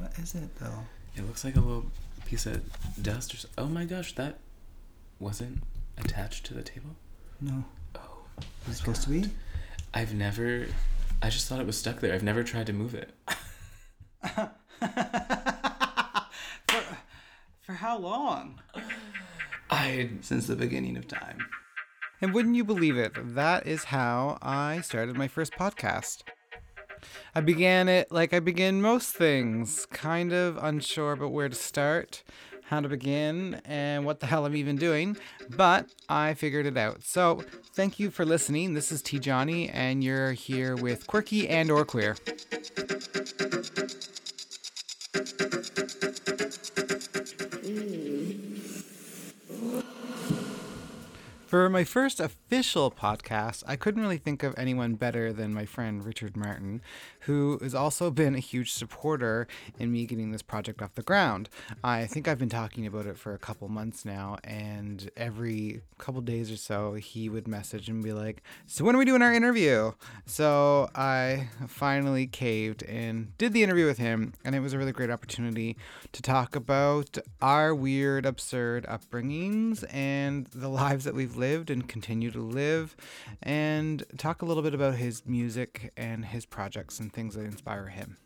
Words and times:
What 0.00 0.18
is 0.18 0.34
it 0.34 0.56
though? 0.58 0.86
It 1.14 1.26
looks 1.26 1.44
like 1.44 1.56
a 1.56 1.60
little 1.60 1.84
piece 2.24 2.46
of 2.46 2.62
dust 3.02 3.34
or 3.34 3.36
so. 3.36 3.48
Oh 3.58 3.66
my 3.66 3.84
gosh, 3.84 4.14
that 4.14 4.38
wasn't 5.18 5.62
attached 5.98 6.46
to 6.46 6.54
the 6.54 6.62
table? 6.62 6.96
No. 7.38 7.64
Oh. 7.96 8.22
It 8.66 8.72
supposed 8.72 9.02
to 9.02 9.10
be? 9.10 9.24
I've 9.92 10.14
never. 10.14 10.66
I 11.20 11.28
just 11.28 11.48
thought 11.48 11.60
it 11.60 11.66
was 11.66 11.76
stuck 11.76 12.00
there. 12.00 12.14
I've 12.14 12.22
never 12.22 12.42
tried 12.42 12.66
to 12.68 12.72
move 12.72 12.94
it. 12.94 13.10
for, 14.26 14.50
for 17.60 17.72
how 17.74 17.98
long? 17.98 18.58
I. 19.68 20.08
Since 20.22 20.46
the 20.46 20.56
beginning 20.56 20.96
of 20.96 21.08
time. 21.08 21.38
And 22.22 22.32
wouldn't 22.32 22.56
you 22.56 22.64
believe 22.64 22.96
it, 22.96 23.12
that 23.34 23.66
is 23.66 23.84
how 23.84 24.38
I 24.40 24.80
started 24.80 25.16
my 25.16 25.28
first 25.28 25.52
podcast. 25.52 26.22
I 27.34 27.40
began 27.40 27.88
it 27.88 28.10
like 28.10 28.32
I 28.32 28.40
begin 28.40 28.82
most 28.82 29.14
things, 29.14 29.86
kind 29.86 30.32
of 30.32 30.56
unsure 30.56 31.12
about 31.12 31.32
where 31.32 31.48
to 31.48 31.54
start, 31.54 32.22
how 32.64 32.80
to 32.80 32.88
begin, 32.88 33.60
and 33.64 34.04
what 34.04 34.20
the 34.20 34.26
hell 34.26 34.46
I'm 34.46 34.54
even 34.56 34.76
doing, 34.76 35.16
but 35.56 35.90
I 36.08 36.34
figured 36.34 36.66
it 36.66 36.76
out. 36.76 37.02
So, 37.02 37.42
thank 37.74 37.98
you 37.98 38.10
for 38.10 38.24
listening. 38.24 38.74
This 38.74 38.92
is 38.92 39.02
T 39.02 39.18
Johnny, 39.18 39.68
and 39.68 40.04
you're 40.04 40.32
here 40.32 40.76
with 40.76 41.06
Quirky 41.06 41.48
and 41.48 41.70
or 41.70 41.84
Queer. 41.84 42.16
For 51.50 51.68
my 51.68 51.82
first 51.82 52.20
official 52.20 52.92
podcast, 52.92 53.64
I 53.66 53.74
couldn't 53.74 54.00
really 54.00 54.18
think 54.18 54.44
of 54.44 54.54
anyone 54.56 54.94
better 54.94 55.32
than 55.32 55.52
my 55.52 55.66
friend 55.66 56.04
Richard 56.04 56.36
Martin, 56.36 56.80
who 57.22 57.58
has 57.60 57.74
also 57.74 58.08
been 58.08 58.36
a 58.36 58.38
huge 58.38 58.72
supporter 58.72 59.48
in 59.76 59.90
me 59.90 60.06
getting 60.06 60.30
this 60.30 60.42
project 60.42 60.80
off 60.80 60.94
the 60.94 61.02
ground. 61.02 61.48
I 61.82 62.06
think 62.06 62.28
I've 62.28 62.38
been 62.38 62.48
talking 62.48 62.86
about 62.86 63.06
it 63.06 63.18
for 63.18 63.34
a 63.34 63.38
couple 63.38 63.68
months 63.68 64.04
now, 64.04 64.36
and 64.44 65.10
every 65.16 65.80
couple 65.98 66.20
days 66.20 66.52
or 66.52 66.56
so, 66.56 66.94
he 66.94 67.28
would 67.28 67.48
message 67.48 67.88
and 67.88 68.00
be 68.00 68.12
like, 68.12 68.44
So, 68.68 68.84
when 68.84 68.94
are 68.94 69.00
we 69.00 69.04
doing 69.04 69.20
our 69.20 69.34
interview? 69.34 69.90
So, 70.26 70.88
I 70.94 71.48
finally 71.66 72.28
caved 72.28 72.84
and 72.84 73.36
did 73.38 73.54
the 73.54 73.64
interview 73.64 73.86
with 73.86 73.98
him, 73.98 74.34
and 74.44 74.54
it 74.54 74.60
was 74.60 74.72
a 74.72 74.78
really 74.78 74.92
great 74.92 75.10
opportunity 75.10 75.76
to 76.12 76.22
talk 76.22 76.54
about 76.54 77.18
our 77.42 77.74
weird, 77.74 78.24
absurd 78.24 78.86
upbringings 78.86 79.84
and 79.92 80.46
the 80.54 80.68
lives 80.68 81.02
that 81.02 81.14
we've 81.16 81.39
lived 81.40 81.70
and 81.70 81.88
continue 81.88 82.30
to 82.30 82.40
live, 82.40 82.94
and 83.42 84.04
talk 84.18 84.42
a 84.42 84.44
little 84.44 84.62
bit 84.62 84.74
about 84.74 84.94
his 84.94 85.26
music 85.26 85.92
and 85.96 86.26
his 86.26 86.46
projects 86.46 87.00
and 87.00 87.12
things 87.12 87.34
that 87.34 87.44
inspire 87.44 87.88
him. 87.88 88.18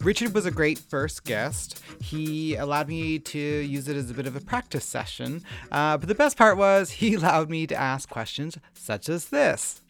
Richard 0.00 0.34
was 0.34 0.44
a 0.44 0.50
great 0.50 0.78
first 0.78 1.24
guest. 1.24 1.82
He 2.00 2.56
allowed 2.56 2.88
me 2.88 3.18
to 3.18 3.38
use 3.38 3.88
it 3.88 3.96
as 3.96 4.10
a 4.10 4.14
bit 4.14 4.26
of 4.26 4.36
a 4.36 4.40
practice 4.40 4.84
session, 4.84 5.42
uh, 5.72 5.96
but 5.96 6.08
the 6.08 6.14
best 6.14 6.36
part 6.36 6.56
was 6.58 6.90
he 6.90 7.14
allowed 7.18 7.50
me 7.50 7.66
to 7.66 7.74
ask 7.74 8.08
questions 8.08 8.58
such 8.74 9.08
as 9.08 9.26
this. 9.26 9.80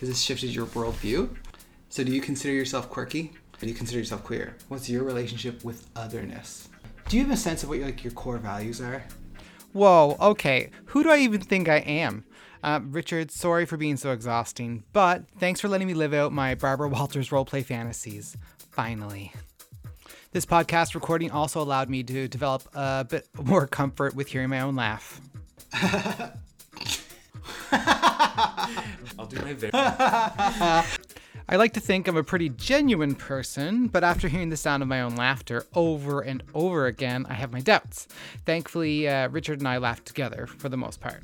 Has 0.00 0.08
this 0.08 0.20
shifted 0.20 0.54
your 0.54 0.66
worldview? 0.66 1.36
So, 1.90 2.04
do 2.04 2.12
you 2.12 2.20
consider 2.20 2.54
yourself 2.54 2.88
quirky? 2.88 3.32
Or 3.56 3.60
do 3.60 3.66
you 3.66 3.74
consider 3.74 3.98
yourself 3.98 4.22
queer? 4.22 4.56
What's 4.68 4.88
your 4.88 5.02
relationship 5.02 5.64
with 5.64 5.88
otherness? 5.96 6.67
Do 7.08 7.16
you 7.16 7.22
have 7.22 7.32
a 7.32 7.38
sense 7.38 7.62
of 7.62 7.70
what 7.70 7.78
your, 7.78 7.86
like 7.86 8.04
your 8.04 8.12
core 8.12 8.36
values 8.36 8.82
are? 8.82 9.02
Whoa, 9.72 10.18
okay. 10.20 10.68
Who 10.86 11.02
do 11.02 11.10
I 11.10 11.16
even 11.20 11.40
think 11.40 11.66
I 11.66 11.78
am? 11.78 12.26
Uh, 12.62 12.80
Richard, 12.82 13.30
sorry 13.30 13.64
for 13.64 13.78
being 13.78 13.96
so 13.96 14.12
exhausting, 14.12 14.84
but 14.92 15.24
thanks 15.38 15.58
for 15.58 15.68
letting 15.68 15.86
me 15.86 15.94
live 15.94 16.12
out 16.12 16.32
my 16.32 16.54
Barbara 16.54 16.90
Walters 16.90 17.30
roleplay 17.30 17.64
fantasies. 17.64 18.36
Finally. 18.72 19.32
This 20.32 20.44
podcast 20.44 20.94
recording 20.94 21.30
also 21.30 21.62
allowed 21.62 21.88
me 21.88 22.02
to 22.02 22.28
develop 22.28 22.64
a 22.74 23.06
bit 23.08 23.26
more 23.42 23.66
comfort 23.66 24.14
with 24.14 24.28
hearing 24.28 24.50
my 24.50 24.60
own 24.60 24.76
laugh. 24.76 25.22
I'll 29.18 29.26
do 29.26 29.40
my 29.40 29.54
very. 29.54 29.72
I 31.50 31.56
like 31.56 31.72
to 31.72 31.80
think 31.80 32.06
I'm 32.06 32.16
a 32.18 32.22
pretty 32.22 32.50
genuine 32.50 33.14
person, 33.14 33.86
but 33.86 34.04
after 34.04 34.28
hearing 34.28 34.50
the 34.50 34.56
sound 34.58 34.82
of 34.82 34.88
my 34.88 35.00
own 35.00 35.16
laughter 35.16 35.64
over 35.74 36.20
and 36.20 36.42
over 36.52 36.84
again, 36.84 37.24
I 37.26 37.32
have 37.32 37.52
my 37.52 37.60
doubts. 37.60 38.06
Thankfully, 38.44 39.08
uh, 39.08 39.30
Richard 39.30 39.60
and 39.60 39.66
I 39.66 39.78
laughed 39.78 40.04
together 40.04 40.46
for 40.46 40.68
the 40.68 40.76
most 40.76 41.00
part. 41.00 41.22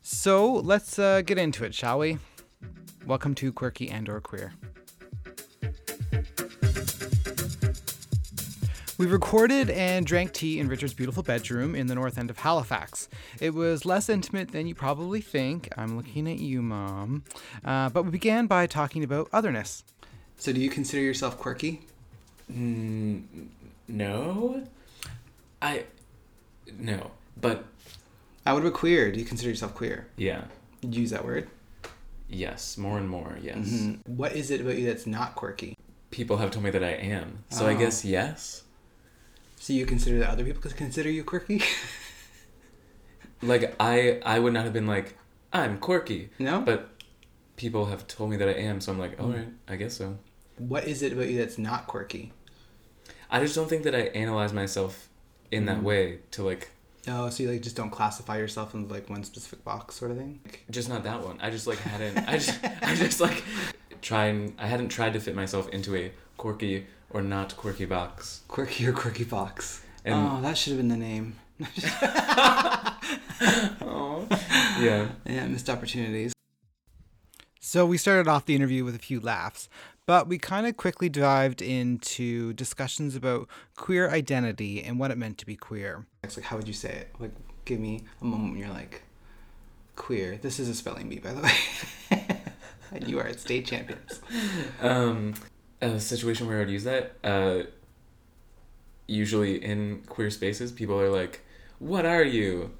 So 0.00 0.50
let's 0.50 0.98
uh, 0.98 1.20
get 1.20 1.36
into 1.36 1.62
it, 1.66 1.74
shall 1.74 1.98
we? 1.98 2.16
Welcome 3.06 3.34
to 3.34 3.52
Quirky 3.52 3.90
and 3.90 4.08
or 4.08 4.18
Queer. 4.22 4.54
We 8.98 9.04
recorded 9.06 9.68
and 9.68 10.06
drank 10.06 10.32
tea 10.32 10.58
in 10.58 10.68
Richard's 10.68 10.94
beautiful 10.94 11.22
bedroom 11.22 11.74
in 11.74 11.86
the 11.86 11.94
north 11.94 12.16
end 12.16 12.30
of 12.30 12.38
Halifax. 12.38 13.10
It 13.40 13.52
was 13.52 13.84
less 13.84 14.08
intimate 14.08 14.52
than 14.52 14.66
you 14.66 14.74
probably 14.74 15.20
think. 15.20 15.68
I'm 15.76 15.96
looking 15.98 16.26
at 16.30 16.38
you, 16.38 16.62
Mom. 16.62 17.22
Uh, 17.62 17.90
but 17.90 18.04
we 18.04 18.10
began 18.10 18.46
by 18.46 18.66
talking 18.66 19.04
about 19.04 19.28
otherness. 19.34 19.84
So, 20.38 20.50
do 20.50 20.60
you 20.60 20.70
consider 20.70 21.02
yourself 21.02 21.36
quirky? 21.36 21.82
Mm, 22.50 23.22
no. 23.88 24.62
I. 25.60 25.84
No. 26.78 27.10
But 27.38 27.64
I 28.46 28.54
would 28.54 28.62
be 28.62 28.70
queer. 28.70 29.12
Do 29.12 29.18
you 29.18 29.26
consider 29.26 29.50
yourself 29.50 29.74
queer? 29.74 30.06
yeah. 30.16 30.44
You'd 30.82 30.94
use 30.94 31.10
that 31.10 31.24
word. 31.24 31.48
Yes. 32.28 32.76
More 32.78 32.98
and 32.98 33.08
more. 33.08 33.38
Yes. 33.42 33.56
Mhm. 33.66 34.06
What 34.06 34.32
is 34.36 34.50
it 34.50 34.60
about 34.60 34.76
you 34.78 34.86
that's 34.86 35.06
not 35.06 35.34
quirky? 35.34 35.76
People 36.10 36.36
have 36.36 36.50
told 36.50 36.64
me 36.64 36.70
that 36.70 36.84
I 36.84 36.90
am. 36.92 37.38
So 37.50 37.66
I 37.66 37.74
Oh. 37.74 37.78
guess 37.78 38.04
yes. 38.04 38.62
So 39.66 39.72
you 39.72 39.84
consider 39.84 40.20
that 40.20 40.30
other 40.30 40.44
people 40.44 40.62
could 40.62 40.76
consider 40.76 41.10
you 41.10 41.24
quirky? 41.24 41.60
Like 43.42 43.74
I 43.80 44.20
I 44.24 44.38
would 44.38 44.52
not 44.52 44.62
have 44.62 44.72
been 44.72 44.86
like 44.86 45.18
I'm 45.52 45.78
quirky. 45.78 46.30
no. 46.38 46.60
But 46.60 46.88
people 47.56 47.86
have 47.86 48.06
told 48.06 48.30
me 48.30 48.36
that 48.36 48.48
I 48.48 48.52
am, 48.52 48.80
so 48.80 48.92
I'm 48.92 48.98
like, 49.00 49.18
all 49.20 49.28
right, 49.30 49.48
I 49.66 49.74
guess 49.74 49.94
so. 49.96 50.18
what 50.58 50.86
is 50.86 51.02
it 51.02 51.14
about 51.14 51.28
you 51.30 51.38
that's 51.38 51.58
not 51.58 51.88
quirky? 51.88 52.32
I 53.28 53.40
just 53.40 53.56
don't 53.56 53.68
think 53.68 53.82
that 53.82 53.94
I 53.96 54.02
analyze 54.22 54.52
myself 54.52 55.08
in 55.50 55.66
that 55.66 55.78
Mm. 55.80 55.82
way 55.82 56.18
to 56.30 56.44
like 56.44 56.70
Oh, 57.08 57.28
so 57.30 57.42
you 57.42 57.50
like 57.50 57.62
just 57.62 57.74
don't 57.74 57.90
classify 57.90 58.38
yourself 58.38 58.72
in 58.72 58.86
like 58.86 59.10
one 59.10 59.24
specific 59.24 59.64
box, 59.64 59.96
sort 59.96 60.12
of 60.12 60.16
thing. 60.16 60.38
Like, 60.44 60.62
just 60.70 60.88
not 60.88 61.02
that 61.02 61.24
one. 61.24 61.40
I 61.40 61.50
just 61.50 61.66
like 61.66 61.78
hadn't 61.78 62.18
I 62.28 62.34
just 62.38 62.56
I 62.82 62.94
just 62.94 63.20
like 63.20 63.42
try 64.00 64.26
and 64.26 64.54
I 64.58 64.68
hadn't 64.68 64.90
tried 64.90 65.14
to 65.14 65.20
fit 65.20 65.34
myself 65.34 65.68
into 65.70 65.96
a 65.96 66.12
quirky 66.36 66.86
or 67.10 67.22
not 67.22 67.56
quirky 67.56 67.84
box. 67.84 68.42
quirky 68.48 68.86
or 68.86 68.92
quirky 68.92 69.24
box. 69.24 69.82
And 70.04 70.14
oh, 70.14 70.40
that 70.42 70.56
should 70.56 70.72
have 70.72 70.78
been 70.78 70.88
the 70.88 70.96
name. 70.96 71.36
oh, 73.80 74.26
yeah. 74.80 75.08
Yeah, 75.24 75.46
missed 75.46 75.68
opportunities. 75.70 76.32
So 77.60 77.84
we 77.84 77.98
started 77.98 78.28
off 78.28 78.46
the 78.46 78.54
interview 78.54 78.84
with 78.84 78.94
a 78.94 79.00
few 79.00 79.18
laughs, 79.18 79.68
but 80.06 80.28
we 80.28 80.38
kind 80.38 80.66
of 80.66 80.76
quickly 80.76 81.08
dived 81.08 81.60
into 81.60 82.52
discussions 82.52 83.16
about 83.16 83.48
queer 83.74 84.08
identity 84.08 84.82
and 84.82 85.00
what 85.00 85.10
it 85.10 85.18
meant 85.18 85.38
to 85.38 85.46
be 85.46 85.56
queer. 85.56 86.06
It's 86.22 86.36
like, 86.36 86.46
how 86.46 86.56
would 86.56 86.68
you 86.68 86.74
say 86.74 86.90
it? 86.90 87.08
Like, 87.18 87.32
give 87.64 87.80
me 87.80 88.04
a 88.22 88.24
moment 88.24 88.52
when 88.52 88.60
you're 88.60 88.70
like, 88.70 89.02
queer. 89.96 90.38
This 90.40 90.60
is 90.60 90.68
a 90.68 90.74
spelling 90.74 91.08
bee, 91.08 91.18
by 91.18 91.32
the 91.32 91.42
way. 91.42 92.40
and 92.92 93.08
you 93.08 93.18
are 93.18 93.26
at 93.26 93.40
state 93.40 93.66
champions. 93.66 94.20
Um, 94.80 95.34
a 95.80 96.00
situation 96.00 96.46
where 96.46 96.60
I'd 96.60 96.70
use 96.70 96.84
that. 96.84 97.12
Uh, 97.24 97.64
usually 99.06 99.62
in 99.62 100.02
queer 100.08 100.30
spaces, 100.30 100.72
people 100.72 101.00
are 101.00 101.10
like, 101.10 101.40
"What 101.78 102.04
are 102.06 102.24
you? 102.24 102.72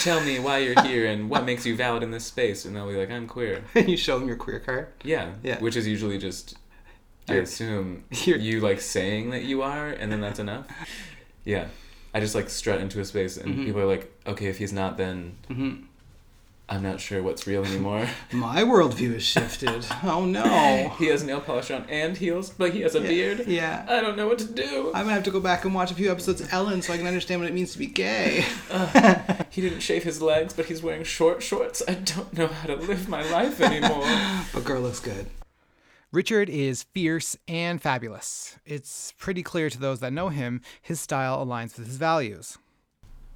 Tell 0.00 0.20
me 0.20 0.38
why 0.38 0.58
you're 0.58 0.80
here 0.86 1.06
and 1.06 1.30
what 1.30 1.44
makes 1.44 1.64
you 1.66 1.76
valid 1.76 2.02
in 2.02 2.10
this 2.10 2.24
space." 2.24 2.64
And 2.64 2.74
they'll 2.76 2.88
be 2.88 2.96
like, 2.96 3.10
"I'm 3.10 3.26
queer." 3.26 3.64
And 3.74 3.88
you 3.92 3.96
show 3.96 4.18
them 4.18 4.28
your 4.28 4.36
queer 4.36 4.60
card. 4.60 4.88
Yeah. 5.04 5.32
Yeah. 5.42 5.58
Which 5.60 5.76
is 5.76 5.86
usually 5.86 6.18
just, 6.18 6.56
I 7.28 7.32
You're- 7.34 7.44
assume, 7.44 8.04
you're- 8.10 8.40
you 8.42 8.60
like 8.60 8.80
saying 8.80 9.30
that 9.30 9.44
you 9.44 9.62
are, 9.62 9.88
and 9.88 10.10
then 10.12 10.20
that's 10.20 10.38
enough. 10.38 10.66
Yeah. 11.44 11.68
I 12.12 12.18
just 12.20 12.34
like 12.34 12.50
strut 12.50 12.80
into 12.80 13.00
a 13.00 13.04
space, 13.04 13.36
and 13.36 13.54
Mhm. 13.54 13.64
people 13.66 13.80
are 13.80 13.86
like, 13.86 14.12
"Okay, 14.26 14.46
if 14.46 14.58
he's 14.58 14.72
not, 14.72 14.96
then 14.96 15.36
hmm 15.48 15.74
I'm 16.72 16.82
not 16.84 17.00
sure 17.00 17.20
what's 17.22 17.46
real 17.46 17.64
anymore." 17.64 18.08
My 18.32 18.62
worldview 18.62 19.14
has 19.14 19.24
shifted. 19.24 19.84
Oh 20.04 20.24
no. 20.24 20.94
he 20.98 21.06
has 21.08 21.24
nail 21.24 21.40
polish 21.40 21.70
on 21.70 21.84
and 21.90 22.16
heels, 22.16 22.50
but 22.50 22.72
he 22.72 22.82
has 22.82 22.94
a 22.94 23.00
Yeah. 23.00 23.08
beard. 23.08 23.46
Yeah. 23.48 23.84
I 23.88 24.00
don't 24.00 24.16
know 24.16 24.28
what 24.28 24.38
to 24.38 24.44
do. 24.46 24.88
I'm 24.94 25.02
gonna 25.04 25.14
have 25.14 25.24
to 25.24 25.30
go 25.30 25.40
back 25.40 25.64
and 25.64 25.74
watch 25.74 25.90
a 25.90 25.94
few 25.94 26.10
episodes 26.10 26.40
of 26.40 26.52
Ellen 26.52 26.80
so 26.80 26.92
I 26.92 26.96
can 26.96 27.06
understand 27.06 27.40
what 27.40 27.50
it 27.50 27.54
means 27.54 27.72
to 27.72 27.78
be 27.78 27.86
gay. 27.86 28.44
He 29.50 29.60
didn't 29.60 29.80
shave 29.80 30.04
his 30.04 30.22
legs, 30.22 30.54
but 30.54 30.66
he's 30.66 30.80
wearing 30.80 31.02
short 31.02 31.42
shorts. 31.42 31.82
I 31.88 31.94
don't 31.94 32.32
know 32.32 32.46
how 32.46 32.68
to 32.68 32.76
live 32.76 33.08
my 33.08 33.28
life 33.32 33.60
anymore. 33.60 34.06
But 34.54 34.64
girl 34.64 34.80
looks 34.82 35.00
good. 35.00 35.26
Richard 36.12 36.48
is 36.48 36.84
fierce 36.84 37.36
and 37.48 37.82
fabulous. 37.82 38.56
It's 38.64 39.12
pretty 39.18 39.42
clear 39.42 39.68
to 39.68 39.78
those 39.78 39.98
that 40.00 40.12
know 40.12 40.28
him, 40.28 40.60
his 40.80 41.00
style 41.00 41.44
aligns 41.44 41.76
with 41.76 41.88
his 41.88 41.96
values. 41.96 42.58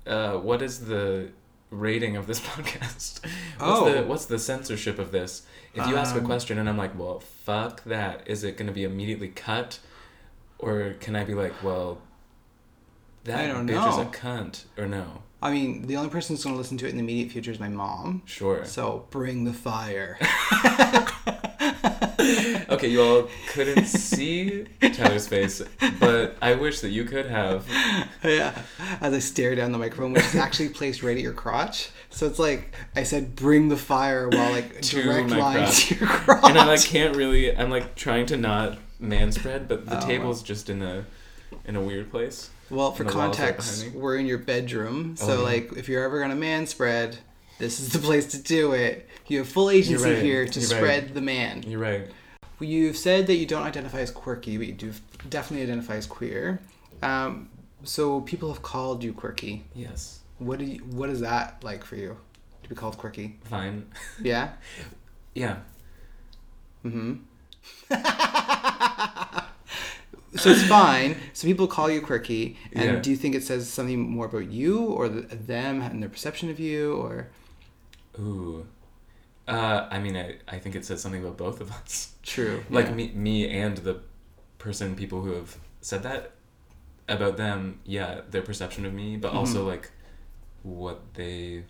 uh, 0.06 0.34
what 0.34 0.62
is 0.62 0.86
the 0.86 1.30
rating 1.78 2.16
of 2.16 2.26
this 2.26 2.40
podcast? 2.52 3.20
What's 3.24 3.80
Oh. 3.80 3.92
the 3.92 4.02
what's 4.02 4.26
the 4.26 4.38
censorship 4.38 4.98
of 4.98 5.12
this? 5.12 5.42
If 5.74 5.86
you 5.88 5.96
ask 5.96 6.14
a 6.14 6.18
Um, 6.18 6.24
question 6.26 6.58
and 6.58 6.68
I'm 6.68 6.78
like, 6.78 6.96
well, 6.98 7.18
fuck 7.20 7.82
that, 7.84 8.22
is 8.26 8.44
it 8.44 8.56
gonna 8.56 8.72
be 8.72 8.84
immediately 8.84 9.28
cut, 9.28 9.80
or 10.58 10.94
can 11.00 11.16
I 11.16 11.24
be 11.24 11.34
like, 11.34 11.62
well, 11.62 11.98
that 13.24 13.54
bitch 13.66 13.88
is 13.90 13.98
a 13.98 14.04
cunt, 14.06 14.64
or 14.78 14.86
no? 14.86 15.22
I 15.42 15.50
mean, 15.50 15.86
the 15.86 15.96
only 15.96 16.08
person 16.08 16.34
who's 16.34 16.42
going 16.44 16.54
to 16.54 16.58
listen 16.58 16.78
to 16.78 16.86
it 16.86 16.90
in 16.90 16.96
the 16.96 17.02
immediate 17.02 17.30
future 17.30 17.50
is 17.50 17.60
my 17.60 17.68
mom. 17.68 18.22
Sure. 18.24 18.64
So 18.64 19.04
bring 19.10 19.44
the 19.44 19.52
fire. 19.52 20.16
okay, 22.84 22.92
you 22.92 23.02
all 23.02 23.28
couldn't 23.48 23.86
see 23.86 24.64
Tyler's 24.80 25.26
face, 25.26 25.62
but 25.98 26.36
I 26.42 26.54
wish 26.54 26.80
that 26.80 26.90
you 26.90 27.04
could 27.04 27.26
have. 27.26 27.66
yeah. 28.24 28.62
As 29.00 29.12
I 29.14 29.18
stare 29.18 29.54
down 29.54 29.72
the 29.72 29.78
microphone, 29.78 30.12
which 30.12 30.24
is 30.24 30.34
actually 30.36 30.68
placed 30.70 31.02
right 31.02 31.16
at 31.16 31.22
your 31.22 31.32
crotch. 31.32 31.90
So 32.10 32.26
it's 32.26 32.38
like 32.38 32.74
I 32.94 33.02
said, 33.02 33.34
bring 33.34 33.68
the 33.68 33.76
fire 33.76 34.28
while 34.28 34.52
like 34.52 34.80
To 34.82 35.02
direct 35.02 35.30
line 35.30 35.56
crotch. 35.56 35.86
to 35.86 35.94
your 35.96 36.08
crotch. 36.08 36.44
And 36.44 36.58
I 36.58 36.66
like 36.66 36.84
can't 36.84 37.16
really. 37.16 37.56
I'm 37.56 37.70
like 37.70 37.94
trying 37.94 38.26
to 38.26 38.36
not 38.36 38.78
man 39.00 39.32
spread, 39.32 39.68
but 39.68 39.86
the 39.86 40.02
Oh, 40.02 40.06
table's 40.06 40.42
just 40.42 40.68
in 40.70 40.82
a 40.82 41.04
in 41.64 41.76
a 41.76 41.80
weird 41.80 42.10
place. 42.10 42.50
Well, 42.70 42.92
for 42.92 43.02
And 43.02 43.12
the 43.12 43.16
walls 43.16 43.38
right 43.38 43.46
context, 43.48 43.90
we're 43.92 44.16
in 44.16 44.26
your 44.26 44.38
bedroom. 44.38 45.16
Oh, 45.20 45.26
So, 45.26 45.34
yeah. 45.38 45.42
like, 45.44 45.72
if 45.76 45.88
you're 45.88 46.02
ever 46.02 46.18
gonna 46.20 46.34
man 46.34 46.66
spread, 46.66 47.18
this 47.58 47.78
is 47.78 47.90
the 47.92 47.98
place 47.98 48.26
to 48.28 48.38
do 48.42 48.72
it. 48.72 49.08
You 49.26 49.38
have 49.38 49.48
full 49.48 49.70
agency 49.70 50.02
right. 50.10 50.22
here 50.22 50.46
to 50.46 50.60
You're 50.60 50.68
spread 50.68 51.04
right. 51.04 51.14
the 51.14 51.20
man. 51.20 51.62
You're 51.66 51.80
right. 51.80 52.08
You've 52.60 52.96
said 52.96 53.26
that 53.26 53.34
you 53.34 53.46
don't 53.46 53.62
identify 53.64 54.00
as 54.00 54.10
quirky, 54.10 54.56
but 54.56 54.66
you 54.66 54.72
do 54.72 54.92
definitely 55.28 55.64
identify 55.64 55.96
as 55.96 56.06
queer. 56.06 56.60
Um, 57.02 57.50
so 57.82 58.20
people 58.22 58.52
have 58.52 58.62
called 58.62 59.02
you 59.04 59.12
quirky. 59.12 59.64
Yes. 59.74 60.20
What 60.38 60.58
do 60.60 60.64
you, 60.64 60.78
What 60.80 61.10
is 61.10 61.20
that 61.20 61.62
like 61.62 61.84
for 61.84 61.96
you 61.96 62.16
to 62.62 62.68
be 62.68 62.74
called 62.74 62.96
quirky? 62.98 63.36
Fine. 63.44 63.86
Yeah. 64.22 64.52
Yeah. 65.34 65.56
Mm-hmm. 66.84 67.14
so 70.36 70.50
it's 70.50 70.62
fine. 70.68 71.16
So 71.32 71.46
people 71.48 71.66
call 71.66 71.90
you 71.90 72.00
quirky, 72.00 72.56
and 72.72 72.84
Yeah. 72.84 72.96
do 73.00 73.10
you 73.10 73.16
think 73.16 73.34
it 73.34 73.42
says 73.42 73.68
something 73.68 73.98
more 74.00 74.26
about 74.26 74.50
you 74.50 74.84
or 74.84 75.08
the, 75.08 75.22
them 75.34 75.80
and 75.82 76.00
their 76.00 76.08
perception 76.08 76.50
of 76.50 76.60
you, 76.60 76.94
or 76.94 77.28
Ooh. 78.20 78.64
Uh, 79.46 79.86
I 79.90 79.98
mean, 79.98 80.16
I, 80.16 80.36
I 80.48 80.58
think 80.58 80.74
it 80.74 80.84
says 80.84 81.00
something 81.02 81.22
about 81.22 81.36
both 81.36 81.60
of 81.60 81.70
us. 81.72 82.12
true? 82.22 82.64
Like 82.70 82.86
yeah. 82.86 82.94
me, 82.94 83.12
me 83.14 83.48
and 83.48 83.76
the 83.78 84.00
person, 84.58 84.94
people 84.96 85.20
who 85.22 85.32
have 85.32 85.56
said 85.80 86.02
that 86.04 86.32
about 87.08 87.36
them. 87.36 87.80
Yeah, 87.84 88.22
their 88.30 88.42
perception 88.42 88.86
of 88.86 88.94
me, 88.94 89.16
but 89.16 89.28
Mm-hmm. 89.28 89.38
also 89.38 89.66
like 89.66 89.90
what 90.62 91.00
they, 91.14 91.64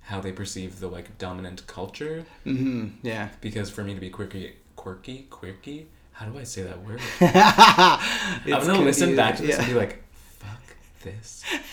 how 0.00 0.20
they 0.20 0.32
perceive 0.32 0.80
the 0.80 0.88
like 0.88 1.18
dominant 1.18 1.66
culture. 1.66 2.24
Mm-hmm. 2.46 2.88
Yeah. 3.06 3.28
Because 3.42 3.68
for 3.68 3.84
me 3.84 3.94
to 3.94 4.00
be 4.00 4.08
quirky, 4.08 4.54
quirky, 4.76 5.26
quirky. 5.28 5.88
How 6.12 6.26
do 6.26 6.38
I 6.38 6.44
say 6.44 6.62
that 6.62 6.82
word? 6.82 7.00
I'm 7.20 8.66
gonna 8.66 8.80
listen 8.80 9.16
back 9.16 9.36
to 9.36 9.42
this 9.42 9.56
yeah. 9.56 9.62
and 9.64 9.66
be 9.72 9.78
like, 9.78 10.02
"Fuck 10.38 10.76
this." 11.02 11.42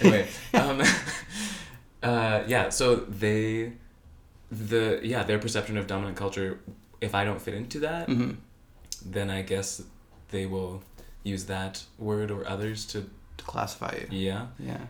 anyway, 0.00 0.28
um, 0.54 0.82
uh, 2.02 2.42
yeah. 2.46 2.68
So 2.68 2.94
they, 2.96 3.72
the 4.52 5.00
yeah, 5.02 5.22
their 5.22 5.38
perception 5.38 5.76
of 5.78 5.86
dominant 5.86 6.16
culture. 6.16 6.60
If 7.00 7.14
I 7.14 7.24
don't 7.24 7.40
fit 7.40 7.54
into 7.54 7.80
that, 7.80 8.08
Mhm. 8.08 8.36
then 9.04 9.30
I 9.30 9.42
guess 9.42 9.82
they 10.30 10.46
will 10.46 10.82
use 11.24 11.44
that 11.46 11.84
word 11.98 12.30
or 12.30 12.46
others 12.48 12.84
to 12.86 13.08
to 13.38 13.44
classify 13.44 13.96
you. 14.00 14.06
yeah. 14.10 14.46
Yeah. 14.58 14.80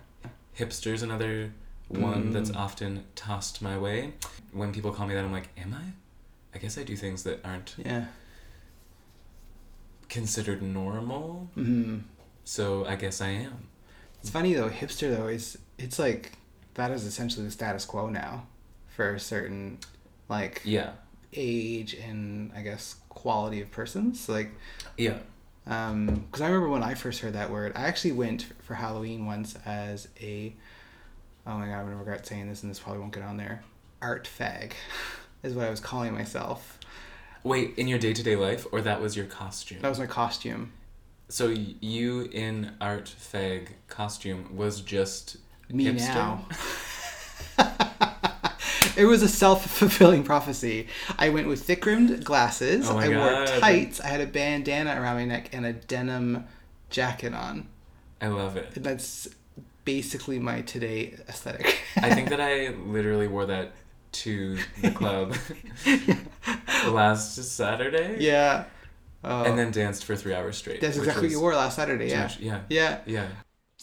Hipster's 0.59 1.03
another 1.03 1.53
one 1.89 2.33
that's 2.33 2.51
Mm. 2.51 2.57
often 2.57 3.05
tossed 3.15 3.63
my 3.63 3.79
way. 3.79 4.15
When 4.53 4.73
people 4.73 4.93
call 4.93 5.07
me 5.07 5.15
that, 5.15 5.25
I'm 5.25 5.33
like, 5.33 5.49
am 5.57 5.73
I? 5.75 5.93
I 6.55 6.59
guess 6.59 6.77
I 6.77 6.83
do 6.83 6.97
things 6.97 7.23
that 7.23 7.41
aren't 7.45 7.75
Yeah. 7.79 8.07
considered 10.09 10.61
normal. 10.63 11.49
Mm-hmm. 11.57 11.99
So 12.45 12.85
I 12.87 12.97
guess 12.97 13.21
I 13.21 13.29
am. 13.29 13.69
It's 14.21 14.31
funny 14.31 14.53
though. 14.55 14.69
Hipster 14.69 15.15
though 15.17 15.29
is 15.29 15.57
it's 15.79 15.99
like 15.99 16.33
that 16.75 16.91
is 16.91 17.05
essentially 17.05 17.45
the 17.45 17.51
status 17.53 17.85
quo 17.85 18.09
now 18.09 18.47
for 18.95 19.15
a 19.15 19.21
certain 19.21 19.79
like 20.29 20.61
Yeah. 20.65 20.93
age 21.33 21.95
and 21.95 22.53
I 22.55 22.63
guess 22.63 22.97
quality 23.09 23.61
of 23.61 23.71
persons. 23.71 24.29
Like 24.29 24.51
Yeah. 24.97 25.19
Um, 25.67 26.07
because 26.27 26.41
I 26.41 26.47
remember 26.47 26.69
when 26.71 26.83
I 26.83 26.95
first 26.95 27.21
heard 27.21 27.35
that 27.35 27.51
word, 27.51 27.73
I 27.77 27.83
actually 27.83 28.13
went 28.13 28.47
for 28.63 28.75
Halloween 28.75 29.27
once 29.27 29.57
as 29.65 30.09
a, 30.21 30.55
oh 31.47 31.57
my 31.57 31.67
god, 31.67 31.79
I'm 31.79 31.85
gonna 31.85 31.97
regret 31.97 32.27
saying 32.27 32.49
this, 32.49 32.63
and 32.63 32.71
this 32.71 32.81
probably 32.81 33.01
won't 33.01 33.13
get 33.15 33.23
on 33.23 33.37
there. 33.37 33.63
Art 34.01 34.29
fag, 34.39 34.73
is 35.45 35.55
what 35.55 35.67
I 35.67 35.71
was 35.71 35.79
calling 35.79 36.13
myself. 36.15 36.79
Wait, 37.45 37.75
in 37.77 37.87
your 37.87 37.99
day 38.01 38.13
to 38.13 38.23
day 38.25 38.35
life, 38.35 38.67
or 38.73 38.81
that 38.81 39.01
was 39.01 39.17
your 39.17 39.27
costume? 39.27 39.79
That 39.83 39.89
was 39.89 40.01
my 40.01 40.07
costume. 40.07 40.73
So 41.29 41.47
you 41.49 42.23
in 42.33 42.73
art 42.81 43.05
fag 43.07 43.69
costume 43.89 44.57
was 44.57 44.81
just 44.81 45.37
Me 45.71 45.87
hipster? 45.87 46.15
now. 46.15 46.47
it 48.97 49.05
was 49.07 49.23
a 49.23 49.29
self 49.29 49.65
fulfilling 49.71 50.25
prophecy. 50.25 50.89
I 51.19 51.31
went 51.31 51.49
with 51.49 51.63
thick 51.63 51.85
rimmed 51.87 52.25
glasses. 52.25 52.89
Oh 52.89 52.97
I 52.99 53.09
wore 53.09 53.47
tights. 53.61 54.01
I 54.01 54.09
had 54.09 54.21
a 54.21 54.27
bandana 54.27 55.01
around 55.01 55.17
my 55.17 55.25
neck 55.25 55.51
and 55.53 55.65
a 55.67 55.73
denim 55.73 56.45
jacket 56.91 57.35
on. 57.35 57.69
I 58.21 58.29
love 58.29 58.57
it. 58.57 58.73
That's 58.75 59.29
basically 59.85 60.39
my 60.39 60.61
today 60.63 61.15
aesthetic. 61.29 61.81
I 61.97 62.15
think 62.15 62.29
that 62.31 62.41
I 62.41 62.69
literally 62.87 63.27
wore 63.29 63.47
that 63.47 63.73
to 64.13 64.59
the 64.81 64.91
club 65.01 65.35
last 66.89 67.35
Saturday. 67.43 68.17
yeah. 68.21 68.65
Oh. 69.25 69.45
And 69.45 69.57
then 69.57 69.71
danced 69.71 70.05
for 70.05 70.17
three 70.17 70.35
hours 70.35 70.57
straight. 70.57 70.81
That's 70.81 70.97
exactly 70.97 71.29
what 71.29 71.31
you 71.31 71.41
wore 71.41 71.55
last 71.55 71.77
Saturday. 71.77 72.11
Yeah. 72.11 72.23
much- 72.23 72.41
Yeah. 72.41 72.61
Yeah. 72.69 72.99
Yeah. 73.07 73.27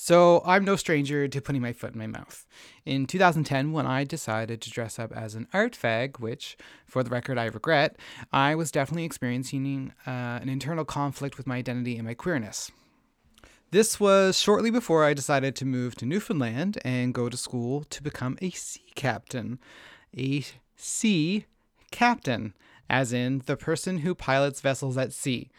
So 0.02 0.42
I'm 0.46 0.64
no 0.64 0.78
stranger 0.78 1.28
to 1.28 1.42
putting 1.42 1.62
my 1.62 1.74
foot 1.74 1.92
in 1.92 2.00
my 2.00 2.08
mouth. 2.08 2.46
In 2.86 3.06
2010, 3.06 3.74
when 3.74 3.86
I 3.86 4.06
decided 4.06 4.62
to 4.62 4.72
dress 4.72 4.98
up 4.98 5.12
as 5.12 5.36
an 5.36 5.50
art 5.52 5.78
fag, 5.78 6.22
which, 6.22 6.56
for 6.86 7.04
the 7.04 7.10
record, 7.10 7.38
I 7.38 7.48
regret, 7.48 7.98
I 8.32 8.56
was 8.56 8.72
definitely 8.72 9.04
experiencing 9.04 9.92
uh, 10.08 10.40
an 10.42 10.48
internal 10.48 10.86
conflict 10.86 11.36
with 11.36 11.46
my 11.46 11.58
identity 11.58 11.98
and 11.98 12.08
my 12.08 12.14
queerness. 12.14 12.72
This 13.72 14.00
was 14.00 14.40
shortly 14.40 14.72
before 14.72 15.04
I 15.04 15.14
decided 15.14 15.54
to 15.58 15.66
move 15.66 15.96
to 15.96 16.06
Newfoundland 16.06 16.78
and 16.86 17.14
go 17.14 17.28
to 17.28 17.36
school 17.36 17.84
to 17.90 18.02
become 18.02 18.38
a 18.42 18.52
sea 18.52 18.94
captain. 18.96 19.60
A 20.18 20.46
sea 20.78 21.46
captain, 21.92 22.54
as 22.90 23.12
in 23.12 23.44
the 23.48 23.58
person 23.58 23.98
who 23.98 24.16
pilots 24.16 24.62
vessels 24.62 24.98
at 24.98 25.12
sea. 25.12 25.50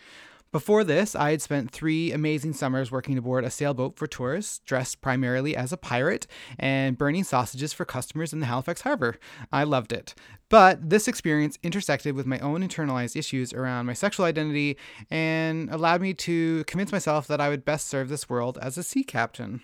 Before 0.52 0.82
this, 0.82 1.14
I 1.14 1.30
had 1.30 1.40
spent 1.40 1.70
three 1.70 2.10
amazing 2.10 2.54
summers 2.54 2.90
working 2.90 3.16
aboard 3.16 3.44
a 3.44 3.50
sailboat 3.50 3.96
for 3.96 4.08
tourists, 4.08 4.58
dressed 4.60 5.00
primarily 5.00 5.54
as 5.54 5.72
a 5.72 5.76
pirate, 5.76 6.26
and 6.58 6.98
burning 6.98 7.22
sausages 7.22 7.72
for 7.72 7.84
customers 7.84 8.32
in 8.32 8.40
the 8.40 8.46
Halifax 8.46 8.80
harbor. 8.80 9.14
I 9.52 9.62
loved 9.62 9.92
it. 9.92 10.12
But 10.48 10.90
this 10.90 11.06
experience 11.06 11.56
intersected 11.62 12.16
with 12.16 12.26
my 12.26 12.40
own 12.40 12.62
internalized 12.62 13.14
issues 13.14 13.52
around 13.52 13.86
my 13.86 13.92
sexual 13.92 14.26
identity 14.26 14.76
and 15.08 15.70
allowed 15.70 16.00
me 16.00 16.14
to 16.14 16.64
convince 16.64 16.90
myself 16.90 17.28
that 17.28 17.40
I 17.40 17.48
would 17.48 17.64
best 17.64 17.86
serve 17.86 18.08
this 18.08 18.28
world 18.28 18.58
as 18.60 18.76
a 18.76 18.82
sea 18.82 19.04
captain. 19.04 19.60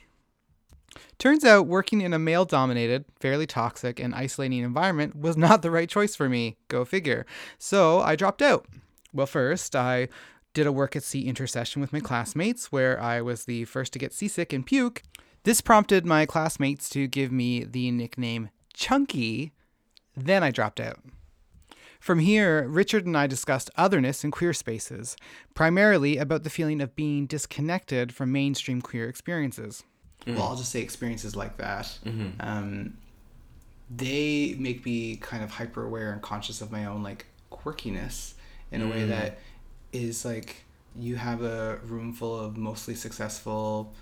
Turns 1.19 1.45
out 1.45 1.67
working 1.67 2.01
in 2.01 2.13
a 2.13 2.19
male 2.19 2.45
dominated, 2.45 3.07
fairly 3.19 3.47
toxic, 3.47 3.99
and 3.99 4.15
isolating 4.15 4.63
environment 4.63 5.17
was 5.17 5.37
not 5.37 5.63
the 5.63 5.73
right 5.73 5.89
choice 5.89 6.15
for 6.15 6.29
me. 6.29 6.59
Go 6.69 6.85
figure. 6.85 7.27
So 7.59 7.99
I 7.99 8.15
dropped 8.15 8.41
out. 8.41 8.67
Well, 9.13 9.27
first, 9.27 9.75
I 9.75 10.09
did 10.57 10.67
a 10.67 10.73
work 10.73 10.97
at 10.97 11.03
sea 11.03 11.29
intercession 11.29 11.83
with 11.83 11.93
my 11.93 12.01
classmates 12.01 12.73
where 12.73 12.99
I 12.99 13.21
was 13.21 13.45
the 13.45 13.67
first 13.67 13.93
to 13.93 13.99
get 13.99 14.15
seasick 14.15 14.55
and 14.55 14.65
puke. 14.65 15.03
This 15.45 15.61
prompted 15.61 16.07
my 16.07 16.25
classmates 16.25 16.89
to 16.91 17.07
give 17.07 17.31
me 17.31 17.63
the 17.63 17.91
nickname 17.91 18.49
Chunky. 18.73 19.53
Then 20.17 20.43
I 20.43 20.51
dropped 20.51 20.81
out. 20.81 21.01
From 22.01 22.21
here, 22.21 22.67
Richard 22.67 23.05
and 23.05 23.19
I 23.19 23.27
discussed 23.27 23.69
otherness 23.77 24.25
in 24.25 24.31
queer 24.31 24.55
spaces, 24.55 25.15
primarily 25.55 26.17
about 26.17 26.43
the 26.43 26.49
feeling 26.51 26.81
of 26.81 26.97
being 26.97 27.27
disconnected 27.27 28.15
from 28.15 28.33
mainstream 28.33 28.81
queer 28.81 29.11
experiences. 29.11 29.85
Well, 30.27 30.43
I'll 30.43 30.57
just 30.57 30.73
say 30.73 30.81
experiences 30.81 31.37
like 31.37 31.59
that. 31.59 31.99
Mm-hmm. 32.07 32.41
Um, 32.41 32.97
they 33.95 34.57
make 34.59 34.87
me 34.87 35.17
kind 35.17 35.45
of 35.45 35.51
hyper 35.51 35.85
aware 35.85 36.13
and 36.13 36.23
conscious 36.23 36.63
of 36.63 36.73
my 36.73 36.87
own 36.87 37.03
like 37.03 37.27
quirkiness 37.53 38.33
in 38.73 38.81
a 38.81 38.89
way 38.89 39.03
Mm. 39.03 39.09
that 39.09 39.39
is 40.05 40.25
like 40.25 40.65
you 40.99 41.17
have 41.17 41.43
a 41.43 41.79
room 41.87 42.13
full 42.13 42.39
of 42.39 42.57
mostly 42.57 42.95
successful 42.95 43.93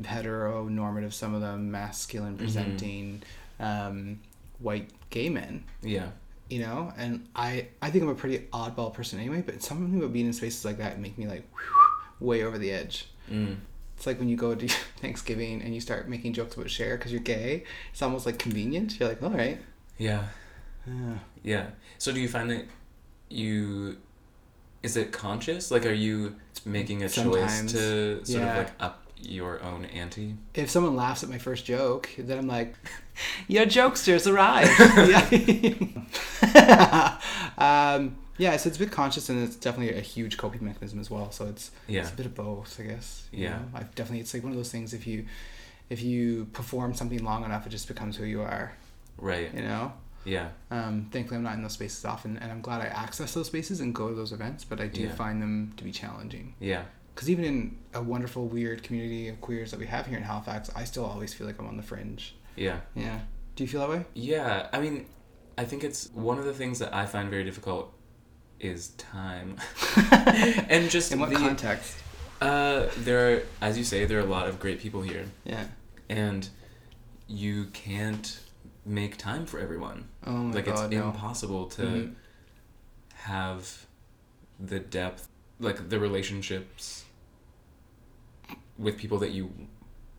heteronormative 0.00 1.12
some 1.12 1.34
of 1.34 1.40
them 1.40 1.70
masculine 1.70 2.36
presenting 2.36 3.22
um, 3.60 4.20
white 4.58 4.88
gay 5.10 5.28
men 5.28 5.64
Yeah. 5.82 6.08
you 6.48 6.60
know 6.60 6.92
and 6.96 7.26
i 7.36 7.66
i 7.80 7.90
think 7.90 8.02
i'm 8.04 8.10
a 8.10 8.14
pretty 8.14 8.38
oddball 8.52 8.92
person 8.92 9.18
anyway 9.18 9.42
but 9.44 9.62
something 9.62 9.98
about 9.98 10.12
being 10.12 10.26
in 10.26 10.32
spaces 10.32 10.64
like 10.64 10.78
that 10.78 10.98
make 10.98 11.16
me 11.18 11.26
like 11.26 11.44
way 12.20 12.42
over 12.44 12.58
the 12.58 12.70
edge 12.70 13.06
Mm. 13.30 13.56
It's 13.96 14.04
like 14.04 14.18
when 14.18 14.28
you 14.28 14.36
go 14.36 14.52
to 14.54 14.66
Thanksgiving 15.00 15.62
and 15.62 15.72
you 15.72 15.80
start 15.80 16.08
making 16.08 16.32
jokes 16.32 16.56
about 16.56 16.68
Cher 16.68 16.96
because 16.96 17.12
you're 17.12 17.20
gay. 17.20 17.62
It's 17.92 18.02
almost 18.02 18.26
like 18.26 18.36
convenient. 18.36 18.98
You're 18.98 19.08
like, 19.08 19.22
all 19.22 19.30
right. 19.30 19.58
Yeah. 19.96 20.24
Yeah. 20.84 21.18
Yeah. 21.44 21.66
So 21.98 22.10
do 22.12 22.18
you 22.20 22.28
find 22.28 22.50
that 22.50 22.66
you 23.30 23.96
is 24.82 24.96
it 24.96 25.12
conscious? 25.12 25.70
Like 25.70 25.86
are 25.86 25.92
you 25.92 26.36
making 26.64 27.02
a 27.02 27.08
Sometimes, 27.08 27.62
choice 27.62 27.72
to 27.72 28.24
sort 28.24 28.42
yeah. 28.42 28.50
of 28.52 28.58
like 28.66 28.72
up 28.80 29.02
your 29.20 29.62
own 29.62 29.84
ante? 29.86 30.34
If 30.54 30.70
someone 30.70 30.96
laughs 30.96 31.22
at 31.22 31.28
my 31.30 31.38
first 31.38 31.64
joke, 31.64 32.10
then 32.18 32.38
I'm 32.38 32.46
like, 32.48 32.74
your 33.48 33.66
jokesters 33.66 34.30
arrived. 34.30 34.70
yeah. 36.54 37.18
um, 37.58 38.16
yeah, 38.38 38.56
so 38.56 38.68
it's 38.68 38.76
a 38.76 38.80
bit 38.80 38.90
conscious 38.90 39.28
and 39.28 39.42
it's 39.42 39.56
definitely 39.56 39.96
a 39.96 40.00
huge 40.00 40.36
coping 40.38 40.64
mechanism 40.64 40.98
as 40.98 41.10
well. 41.10 41.30
So 41.30 41.46
it's 41.46 41.70
Yeah. 41.86 42.00
it's 42.02 42.10
a 42.10 42.14
bit 42.14 42.26
of 42.26 42.34
both, 42.34 42.78
I 42.80 42.84
guess. 42.84 43.24
you 43.32 43.44
Yeah. 43.44 43.50
know? 43.58 43.64
I've 43.74 43.94
definitely 43.94 44.20
it's 44.20 44.34
like 44.34 44.42
one 44.42 44.52
of 44.52 44.58
those 44.58 44.70
things 44.72 44.92
if 44.94 45.06
you 45.06 45.26
if 45.90 46.02
you 46.02 46.46
perform 46.52 46.94
something 46.94 47.22
long 47.22 47.44
enough 47.44 47.66
it 47.66 47.70
just 47.70 47.86
becomes 47.88 48.16
who 48.16 48.24
you 48.24 48.40
are. 48.42 48.72
Right. 49.18 49.52
You 49.54 49.62
know? 49.62 49.92
Yeah. 50.24 50.48
Um, 50.70 51.08
thankfully 51.10 51.36
I'm 51.38 51.42
not 51.42 51.54
in 51.54 51.62
those 51.62 51.72
spaces 51.72 52.04
often 52.04 52.36
and 52.38 52.50
I'm 52.52 52.60
glad 52.60 52.80
I 52.80 52.86
access 52.86 53.34
those 53.34 53.46
spaces 53.48 53.80
and 53.80 53.94
go 53.94 54.08
to 54.08 54.14
those 54.14 54.32
events, 54.32 54.64
but 54.64 54.80
I 54.80 54.86
do 54.86 55.02
Yeah. 55.02 55.14
find 55.14 55.42
them 55.42 55.72
to 55.76 55.84
be 55.84 55.90
challenging. 55.92 56.54
Yeah. 56.60 56.84
Because 57.14 57.28
even 57.28 57.44
in 57.44 57.78
a 57.92 58.02
wonderful, 58.02 58.46
weird 58.48 58.82
community 58.82 59.28
of 59.28 59.40
queers 59.40 59.70
that 59.72 59.80
we 59.80 59.86
have 59.86 60.06
here 60.06 60.16
in 60.16 60.22
Halifax, 60.24 60.70
I 60.74 60.84
still 60.84 61.04
always 61.04 61.34
feel 61.34 61.46
like 61.46 61.58
I'm 61.58 61.66
on 61.66 61.76
the 61.76 61.82
fringe. 61.82 62.34
Yeah. 62.56 62.80
Yeah. 62.94 63.20
Do 63.56 63.64
you 63.64 63.68
feel 63.68 63.80
that 63.80 63.90
way? 63.90 64.04
Yeah. 64.14 64.68
I 64.72 64.80
mean, 64.80 65.06
I 65.58 65.64
think 65.64 65.84
it's 65.84 66.08
one 66.14 66.38
of 66.38 66.44
the 66.46 66.54
things 66.54 66.78
that 66.78 66.94
I 66.94 67.04
find 67.06 67.28
very 67.28 67.44
difficult 67.44 67.92
is 68.60 68.88
time. 68.90 69.56
and 70.68 70.88
just 70.88 71.12
In 71.12 71.18
what 71.20 71.30
the, 71.30 71.36
context? 71.36 71.98
Uh, 72.40 72.86
there 72.98 73.36
are, 73.36 73.42
as 73.60 73.76
you 73.76 73.84
say, 73.84 74.04
there 74.06 74.18
are 74.18 74.22
a 74.22 74.24
lot 74.24 74.48
of 74.48 74.58
great 74.58 74.80
people 74.80 75.02
here, 75.02 75.26
Yeah. 75.44 75.64
and 76.08 76.48
you 77.28 77.66
can't 77.66 78.38
make 78.84 79.16
time 79.16 79.46
for 79.46 79.58
everyone. 79.60 80.08
Oh 80.26 80.32
my 80.32 80.54
like 80.54 80.66
god, 80.66 80.84
it's 80.92 80.94
no. 80.94 81.06
impossible 81.08 81.66
to 81.66 81.82
Mhm. 81.82 82.14
have 83.14 83.86
the 84.58 84.80
depth, 84.80 85.28
like 85.60 85.88
the 85.88 85.98
relationships 86.00 87.04
with 88.78 88.96
people 88.98 89.18
that 89.18 89.30
you 89.30 89.52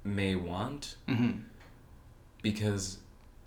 may 0.03 0.35
want, 0.35 0.95
Mhm. 1.07 1.43
because 2.41 2.99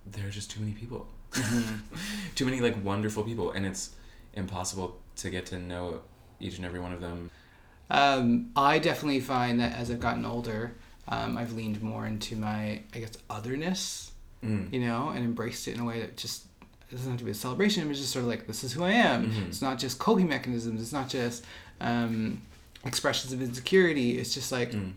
there 0.06 0.26
are 0.26 0.30
just 0.30 0.50
too 0.50 0.60
many 0.60 0.72
people, 0.72 1.08
Mhm. 1.32 1.80
too 2.34 2.44
many 2.44 2.60
like 2.60 2.82
wonderful 2.84 3.22
people, 3.24 3.50
and 3.52 3.66
it's 3.66 3.90
impossible 4.34 5.00
to 5.16 5.30
get 5.30 5.46
to 5.46 5.58
know 5.58 6.02
each 6.40 6.56
and 6.56 6.64
every 6.66 6.80
one 6.80 6.92
of 6.92 7.00
them. 7.00 7.30
Um, 7.88 8.50
I 8.56 8.78
definitely 8.78 9.20
find 9.20 9.60
that 9.60 9.72
as 9.76 9.90
I've 9.90 10.00
gotten 10.00 10.24
older, 10.24 10.74
um, 11.08 11.38
I've 11.38 11.52
leaned 11.52 11.80
more 11.82 12.04
into 12.06 12.36
my, 12.36 12.82
I 12.94 12.98
guess, 12.98 13.12
otherness, 13.30 14.12
Mm. 14.44 14.72
you 14.72 14.80
know, 14.80 15.08
and 15.08 15.24
embraced 15.24 15.66
it 15.68 15.74
in 15.74 15.80
a 15.80 15.84
way 15.84 16.00
that 16.00 16.16
just 16.16 16.44
doesn't 16.90 17.10
have 17.10 17.18
to 17.18 17.24
be 17.24 17.30
a 17.32 17.34
celebration. 17.34 17.90
It's 17.90 17.98
just 18.00 18.12
sort 18.12 18.22
of 18.24 18.28
like 18.28 18.46
this 18.46 18.62
is 18.62 18.72
who 18.74 18.84
I 18.84 18.92
am. 18.92 19.30
Mhm. 19.32 19.48
It's 19.48 19.62
not 19.62 19.78
just 19.78 19.98
coping 19.98 20.28
mechanisms. 20.28 20.80
It's 20.80 20.92
not 20.92 21.08
just 21.08 21.44
um, 21.80 22.42
expressions 22.84 23.32
of 23.32 23.42
insecurity. 23.42 24.18
It's 24.18 24.32
just 24.34 24.52
like 24.52 24.70
Mm. 24.72 24.92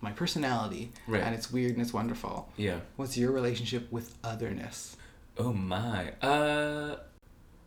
my 0.00 0.12
personality, 0.12 0.90
Right. 1.06 1.22
and 1.22 1.34
it's 1.34 1.50
weird 1.52 1.72
and 1.72 1.80
it's 1.80 1.92
wonderful. 1.92 2.48
Yeah. 2.56 2.80
What's 2.96 3.16
your 3.16 3.30
relationship 3.32 3.90
with 3.90 4.14
otherness? 4.22 4.96
Oh 5.38 5.52
my. 5.52 6.10
Uh 6.20 6.96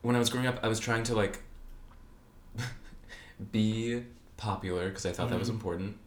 when 0.04 0.16
I 0.16 0.20
was 0.20 0.30
growing 0.30 0.46
up, 0.48 0.60
I 0.62 0.68
was 0.68 0.80
trying 0.80 1.04
to 1.06 1.16
like 1.16 1.40
be 3.52 4.04
popular 4.38 4.90
because 4.90 5.06
I 5.06 5.12
thought 5.12 5.30
that 5.30 5.40
was 5.40 5.50
Mhm. 5.50 5.54
important. 5.54 5.98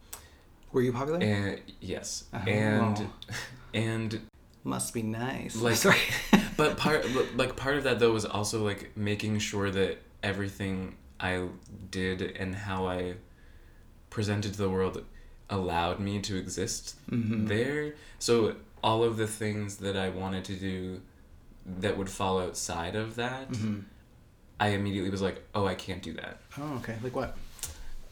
Were 0.73 0.83
you 0.83 0.93
popular? 0.93 1.19
And 1.21 1.61
yes. 1.81 2.25
Oh. 2.33 2.39
And 2.39 3.09
and 3.75 4.21
Must 4.65 4.93
be 4.93 5.03
nice. 5.03 5.57
Like- 5.57 5.77
Sorry. 5.77 5.99
but 6.57 6.77
part 6.77 7.07
like 7.37 7.57
part 7.57 7.77
of 7.77 7.85
that 7.85 7.99
though 7.99 8.13
was 8.13 8.25
also 8.25 8.65
like 8.65 8.97
making 8.97 9.39
sure 9.39 9.71
that 9.71 9.99
everything 10.23 10.97
I 11.21 11.47
did 11.91 12.23
and 12.23 12.55
how 12.55 12.87
I 12.87 13.15
presented 14.11 14.53
to 14.53 14.59
the 14.59 14.69
world 14.69 15.05
allowed 15.51 16.01
me 16.01 16.21
to 16.21 16.37
exist 16.37 16.97
Mhm. 17.11 17.49
there. 17.49 17.95
So 18.19 18.57
all 18.83 19.03
of 19.05 19.17
the 19.17 19.27
things 19.27 19.77
that 19.77 19.97
I 19.97 20.09
wanted 20.11 20.45
to 20.47 20.55
do 20.57 21.01
that 21.81 21.97
would 21.97 22.09
fall 22.11 22.39
outside 22.41 22.95
of 22.97 23.17
that, 23.17 23.51
Mhm. 23.51 23.85
I 24.61 24.69
immediately 24.69 25.11
was 25.11 25.23
like, 25.23 25.43
"Oh, 25.55 25.67
I 25.67 25.75
can't 25.75 26.03
do 26.03 26.13
that." 26.15 26.41
Oh, 26.59 26.75
okay. 26.79 26.97
Like 27.03 27.15
what? 27.15 27.37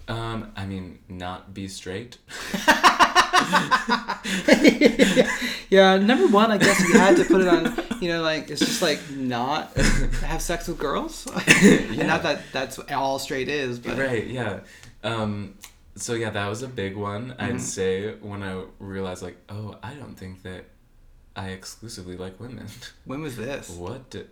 Um, 0.09 0.53
I 0.57 0.67
mean, 0.67 1.00
not 1.09 1.53
be 1.55 1.67
straight. 1.69 2.19
yeah, 5.71 5.97
number 5.99 6.26
one, 6.28 6.50
I 6.50 6.59
guess 6.59 6.81
you 6.81 6.99
had 6.99 7.16
to 7.16 7.25
put 7.25 7.40
it 7.40 7.49
on. 7.49 7.75
You 8.00 8.09
know, 8.09 8.23
like 8.23 8.50
it's 8.50 8.61
just 8.61 8.83
like 8.83 9.00
not 9.11 9.75
have 10.25 10.43
sex 10.43 10.69
with 10.69 10.78
girls, 10.78 11.26
and 11.62 12.07
not 12.07 12.23
that 12.23 12.43
that's 12.52 12.78
all 12.90 13.19
straight 13.19 13.49
is, 13.49 13.78
but 13.78 13.99
right? 13.99 14.26
Yeah. 14.26 14.61
Um, 15.02 15.55
so 15.97 16.14
yeah, 16.14 16.31
that 16.31 16.49
was 16.49 16.62
a 16.62 16.69
big 16.69 16.97
one. 16.97 17.35
Mhm. 17.38 17.43
I'd 17.43 17.61
say 17.61 18.14
when 18.16 18.43
I 18.43 18.64
realized 18.78 19.23
like, 19.23 19.37
oh, 19.49 19.76
I 19.83 19.95
don't 19.95 20.14
think 20.14 20.43
that 20.43 20.64
I 21.35 21.50
exclusively 21.50 22.16
like 22.16 22.38
women. 22.40 22.66
when 23.05 23.23
was 23.23 23.37
this? 23.37 23.71
what? 23.71 24.11
Did, 24.11 24.28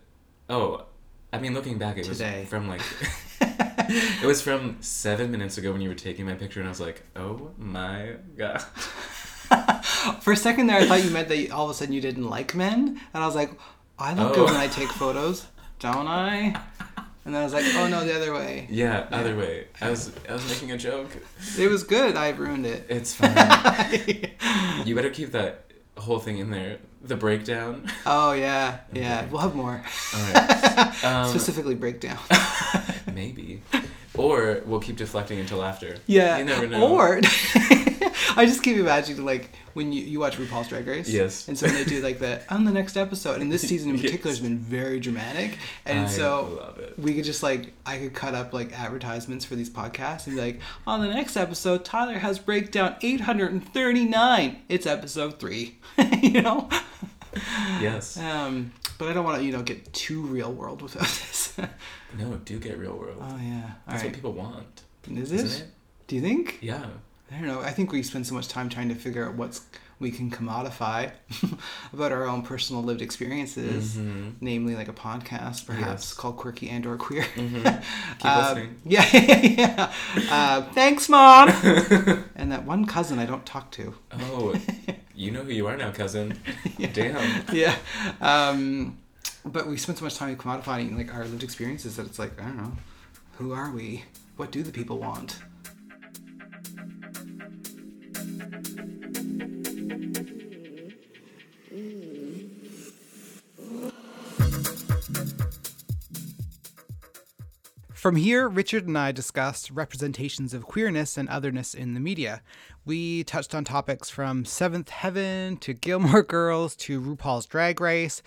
oh, 0.49 0.85
I 1.33 1.39
mean, 1.39 1.53
looking 1.53 1.77
back, 1.77 1.97
it 1.97 2.05
Today. 2.05 2.41
was 2.41 2.49
from 2.49 2.67
like. 2.67 2.81
it 4.23 4.25
was 4.25 4.41
from 4.41 4.77
seven 4.81 5.31
minutes 5.31 5.57
ago 5.57 5.71
when 5.71 5.81
you 5.81 5.89
were 5.89 5.95
taking 5.95 6.25
my 6.25 6.33
picture, 6.35 6.59
and 6.59 6.67
I 6.67 6.71
was 6.71 6.79
like, 6.81 7.03
"Oh 7.15 7.51
my 7.57 8.13
god!" 8.37 8.61
For 10.21 10.33
a 10.33 10.37
second 10.37 10.67
there, 10.67 10.77
I 10.79 10.85
thought 10.87 11.03
you 11.03 11.11
meant 11.11 11.27
that 11.29 11.51
all 11.51 11.65
of 11.65 11.71
a 11.71 11.73
sudden 11.73 11.93
you 11.93 12.01
didn't 12.01 12.29
like 12.29 12.55
men, 12.55 12.99
and 13.13 13.23
I 13.23 13.25
was 13.25 13.35
like, 13.35 13.51
I 13.99 14.13
look 14.13 14.31
Oh. 14.31 14.35
good 14.35 14.45
when 14.45 14.55
I 14.55 14.67
take 14.67 14.89
photos, 14.89 15.45
don't 15.79 16.07
I? 16.07 16.59
And 17.25 17.33
then 17.33 17.41
I 17.41 17.43
was 17.43 17.53
like, 17.53 17.65
oh 17.75 17.87
no, 17.87 18.03
the 18.05 18.15
other 18.15 18.33
way. 18.33 18.67
Yeah, 18.69 19.07
Yeah. 19.09 19.17
other 19.17 19.35
way. 19.35 19.67
I 19.81 19.89
was 19.89 20.11
I 20.29 20.33
was 20.33 20.47
making 20.49 20.71
a 20.71 20.77
joke. 20.77 21.09
It 21.57 21.69
was 21.69 21.83
good. 21.83 22.15
I 22.15 22.29
ruined 22.29 22.65
it. 22.65 22.85
It's 22.89 23.13
fine. 23.15 23.35
you 24.85 24.93
better 24.95 25.09
keep 25.09 25.31
that 25.31 25.71
whole 25.97 26.19
thing 26.19 26.37
in 26.39 26.51
there. 26.51 26.77
The 27.03 27.15
breakdown. 27.15 27.89
oh 28.05 28.33
yeah, 28.33 28.79
yeah. 28.93 29.19
Okay. 29.19 29.27
We'll 29.31 29.41
have 29.41 29.55
more. 29.55 29.81
All 30.15 30.33
right. 30.33 31.03
Um, 31.03 31.29
Specifically 31.29 31.75
breakdown. 31.75 32.17
maybe. 33.13 33.61
Or 34.17 34.61
we'll 34.65 34.79
keep 34.79 34.97
deflecting 34.97 35.39
until 35.39 35.63
after. 35.63 35.97
Yeah. 36.07 36.37
You 36.37 36.45
never 36.45 36.67
know. 36.67 36.87
Or 36.95 37.19
I 38.37 38.45
just 38.45 38.63
keep 38.63 38.77
imagining 38.77 39.23
like 39.25 39.49
when 39.73 39.91
you, 39.91 40.01
you 40.03 40.19
watch 40.19 40.37
RuPaul's 40.37 40.69
Drag 40.69 40.87
Race. 40.87 41.09
Yes. 41.09 41.47
And 41.47 41.57
so 41.57 41.65
when 41.67 41.75
they 41.75 41.83
do 41.83 42.01
like 42.01 42.19
the 42.19 42.41
on 42.53 42.63
the 42.65 42.71
next 42.71 42.95
episode, 42.97 43.41
and 43.41 43.51
this 43.51 43.61
season 43.67 43.89
in 43.91 43.95
Yes. 43.95 44.05
particular 44.05 44.31
has 44.31 44.39
been 44.39 44.57
very 44.57 44.99
dramatic, 44.99 45.57
and 45.85 45.99
I 46.01 46.07
so 46.09 46.57
love 46.59 46.79
it. 46.79 46.97
we 46.97 47.13
could 47.13 47.23
just 47.25 47.43
like 47.43 47.73
I 47.85 47.97
could 47.97 48.13
cut 48.13 48.33
up 48.33 48.53
like 48.53 48.77
advertisements 48.77 49.43
for 49.45 49.55
these 49.55 49.69
podcasts 49.69 50.27
and 50.27 50.35
be 50.35 50.41
like, 50.41 50.59
on 50.87 51.01
the 51.01 51.07
next 51.13 51.35
episode, 51.37 51.83
Tyler 51.85 52.19
has 52.19 52.39
breakdown 52.39 52.95
839. 53.01 54.61
It's 54.69 54.85
episode 54.85 55.39
three. 55.39 55.77
you 56.21 56.41
know. 56.41 56.69
Yes. 57.81 58.17
Um, 58.17 58.71
but 58.97 59.09
I 59.09 59.13
don't 59.13 59.25
want 59.25 59.39
to 59.39 59.43
you 59.45 59.51
know 59.51 59.61
get 59.61 59.91
too 59.93 60.21
real 60.21 60.51
world 60.53 60.81
with 60.81 60.93
this. 60.93 61.44
No, 62.17 62.35
do 62.45 62.59
get 62.59 62.77
real 62.77 62.95
world. 62.95 63.17
oh 63.21 63.37
yeah. 63.41 63.63
All 63.63 63.71
That's 63.87 64.03
right. 64.03 64.05
what 64.05 64.13
people 64.15 64.33
want. 64.33 64.83
Is 65.11 65.31
it? 65.31 65.35
Isn't 65.35 65.61
it? 65.63 65.67
Do 66.07 66.15
you 66.15 66.21
think? 66.21 66.59
Yeah. 66.61 66.85
I 67.31 67.35
don't 67.35 67.47
know. 67.47 67.61
I 67.61 67.71
think 67.71 67.91
we 67.91 68.03
spend 68.03 68.25
so 68.27 68.35
much 68.35 68.47
time 68.47 68.69
trying 68.69 68.89
to 68.89 68.95
figure 68.95 69.27
out 69.27 69.35
what's 69.35 69.61
we 69.97 70.11
can 70.11 70.29
commodify 70.29 71.09
about 71.93 72.11
our 72.11 72.25
own 72.25 72.41
personal 72.41 72.83
lived 72.83 73.01
experiences, 73.01 73.95
hmm 73.95 74.29
namely 74.41 74.75
like 74.75 74.87
a 74.89 74.93
podcast, 74.93 75.65
perhaps 75.65 76.03
Yes. 76.09 76.13
called 76.13 76.37
Quirky 76.37 76.69
and 76.69 76.85
or 76.85 76.97
Queer. 76.97 77.23
hmm 77.23 77.63
Keep 78.19 78.25
Uh, 78.25 78.39
listening. 78.41 78.81
Yeah, 78.85 79.05
yeah, 79.13 79.41
yeah. 79.41 79.93
Uh, 80.29 80.61
thanks, 80.73 81.07
mom. 81.09 81.49
and 82.35 82.51
that 82.51 82.65
one 82.65 82.85
cousin 82.85 83.19
I 83.19 83.25
don't 83.25 83.45
talk 83.45 83.71
to. 83.71 83.93
Oh, 84.11 84.53
you 85.15 85.31
know 85.31 85.43
who 85.43 85.51
you 85.53 85.65
are 85.67 85.77
now, 85.77 85.91
cousin. 85.91 86.37
Yeah. 86.77 86.91
Damn. 86.93 87.43
Yeah. 87.53 87.75
Um, 88.21 88.97
but 89.45 89.67
we 89.67 89.77
spend 89.77 89.97
so 89.97 90.05
much 90.05 90.15
time 90.15 90.35
commodifying 90.35 90.97
like 90.97 91.13
our 91.13 91.25
lived 91.25 91.43
experiences 91.43 91.95
that 91.95 92.05
it's 92.05 92.19
like 92.19 92.39
I 92.41 92.45
don't 92.45 92.57
know, 92.57 92.71
who 93.37 93.53
are 93.53 93.71
we? 93.71 94.03
What 94.37 94.51
do 94.51 94.63
the 94.63 94.71
people 94.71 94.97
want? 94.97 95.39
From 107.93 108.17
here, 108.17 108.47
Richard 108.47 108.87
and 108.87 108.95
I 108.95 109.11
discussed 109.11 109.71
representations 109.71 110.53
of 110.53 110.67
queerness 110.67 111.17
and 111.17 111.27
otherness 111.27 111.73
in 111.73 111.95
the 111.95 111.99
media. 111.99 112.43
We 112.85 113.23
touched 113.23 113.55
on 113.55 113.63
topics 113.63 114.11
from 114.11 114.45
Seventh 114.45 114.89
Heaven 114.89 115.57
to 115.57 115.73
Gilmore 115.73 116.21
Girls 116.21 116.75
to 116.75 117.01
RuPaul's 117.01 117.47
Drag 117.47 117.81
Race. 117.81 118.21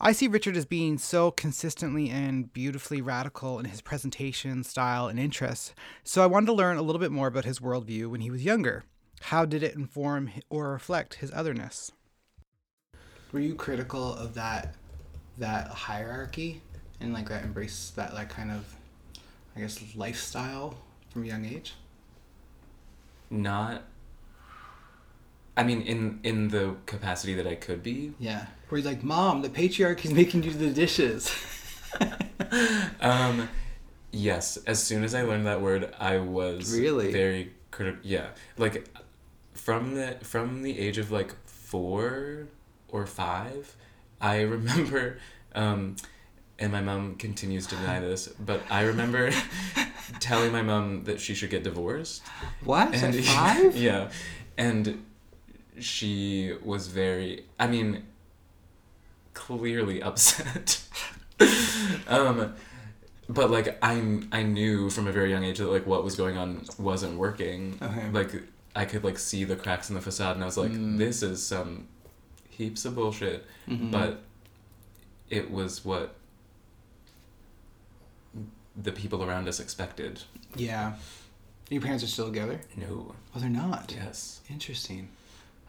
I 0.00 0.12
see 0.12 0.28
Richard 0.28 0.56
as 0.56 0.64
being 0.64 0.96
so 0.96 1.32
consistently 1.32 2.08
and 2.08 2.52
beautifully 2.52 3.00
radical 3.00 3.58
in 3.58 3.64
his 3.64 3.80
presentation, 3.80 4.62
style, 4.62 5.08
and 5.08 5.18
interests, 5.18 5.74
so 6.04 6.22
I 6.22 6.26
wanted 6.26 6.46
to 6.46 6.52
learn 6.52 6.76
a 6.76 6.82
little 6.82 7.00
bit 7.00 7.10
more 7.10 7.26
about 7.26 7.44
his 7.44 7.58
worldview 7.58 8.08
when 8.08 8.20
he 8.20 8.30
was 8.30 8.44
younger. 8.44 8.84
How 9.22 9.44
did 9.44 9.64
it 9.64 9.74
inform 9.74 10.30
or 10.48 10.70
reflect 10.70 11.14
his 11.14 11.32
otherness? 11.32 11.90
Were 13.32 13.40
you 13.40 13.56
critical 13.56 14.14
of 14.14 14.34
that 14.34 14.76
that 15.38 15.68
hierarchy 15.68 16.62
and 17.00 17.12
like 17.12 17.28
that 17.28 17.44
embrace 17.44 17.90
that 17.96 18.14
like 18.14 18.28
kind 18.28 18.52
of 18.52 18.72
I 19.56 19.60
guess 19.60 19.80
lifestyle 19.96 20.76
from 21.10 21.24
a 21.24 21.26
young 21.26 21.44
age? 21.44 21.74
Not. 23.30 23.82
I 25.58 25.64
mean, 25.64 25.82
in 25.82 26.20
in 26.22 26.48
the 26.48 26.76
capacity 26.86 27.34
that 27.34 27.46
I 27.46 27.54
could 27.56 27.82
be. 27.82 28.14
Yeah. 28.18 28.46
Where 28.68 28.76
he's 28.78 28.86
like, 28.86 29.02
Mom, 29.02 29.42
the 29.42 29.50
patriarchy's 29.50 30.12
making 30.22 30.42
you 30.44 30.52
do 30.52 30.58
the 30.58 30.70
dishes. 30.72 31.30
Um, 33.00 33.48
yes. 34.12 34.56
As 34.66 34.82
soon 34.82 35.04
as 35.04 35.14
I 35.14 35.22
learned 35.22 35.46
that 35.46 35.60
word, 35.60 35.94
I 35.98 36.18
was 36.18 36.78
Really? 36.78 37.12
very 37.12 37.52
critical. 37.70 38.00
Yeah, 38.02 38.28
like 38.56 38.86
from 39.54 39.94
the 39.94 40.16
from 40.22 40.62
the 40.62 40.78
age 40.78 40.98
of 40.98 41.10
like 41.10 41.34
four 41.46 42.46
or 42.88 43.06
five, 43.06 43.76
I 44.20 44.40
remember. 44.56 45.18
Um, 45.54 45.96
and 46.60 46.72
my 46.72 46.80
mom 46.80 47.14
continues 47.16 47.66
to 47.68 47.76
deny 47.76 48.00
this, 48.00 48.28
but 48.28 48.60
I 48.70 48.82
remember 48.82 49.30
telling 50.20 50.50
my 50.52 50.62
mom 50.62 51.04
that 51.04 51.20
she 51.20 51.34
should 51.34 51.50
get 51.50 51.62
divorced. 51.62 52.22
What? 52.64 52.94
At 52.94 53.14
five? 53.14 53.76
yeah, 53.76 54.10
and 54.56 55.04
she 55.80 56.54
was 56.64 56.88
very. 56.88 57.44
I 57.58 57.66
mean, 57.66 58.04
clearly 59.34 60.02
upset. 60.02 60.82
um, 62.08 62.54
but 63.28 63.50
like 63.50 63.78
I 63.82 64.20
I 64.32 64.42
knew 64.42 64.90
from 64.90 65.06
a 65.06 65.12
very 65.12 65.30
young 65.30 65.44
age 65.44 65.58
that 65.58 65.66
like 65.70 65.86
what 65.86 66.04
was 66.04 66.16
going 66.16 66.36
on 66.36 66.64
wasn't 66.78 67.18
working. 67.18 67.78
Okay. 67.80 68.10
Like 68.10 68.32
I 68.74 68.84
could 68.84 69.04
like 69.04 69.18
see 69.18 69.44
the 69.44 69.56
cracks 69.56 69.88
in 69.88 69.94
the 69.94 70.00
facade, 70.00 70.34
and 70.36 70.42
I 70.42 70.46
was 70.46 70.56
like, 70.56 70.70
Mm. 70.72 70.98
this 70.98 71.22
is 71.22 71.44
some 71.44 71.88
heaps 72.50 72.84
of 72.84 72.94
bullshit. 72.94 73.44
Mhm. 73.68 73.90
But 73.90 74.22
it 75.30 75.50
was 75.50 75.84
what 75.84 76.14
the 78.76 78.92
people 78.92 79.24
around 79.24 79.48
us 79.48 79.60
expected. 79.60 80.22
Yeah. 80.54 80.94
Your 81.68 81.82
parents 81.82 82.02
are 82.04 82.06
still 82.08 82.26
together? 82.26 82.60
No. 82.76 83.14
Oh, 83.34 83.40
they're 83.40 83.50
not. 83.50 83.92
Yes. 83.94 84.40
Interesting. 84.48 85.08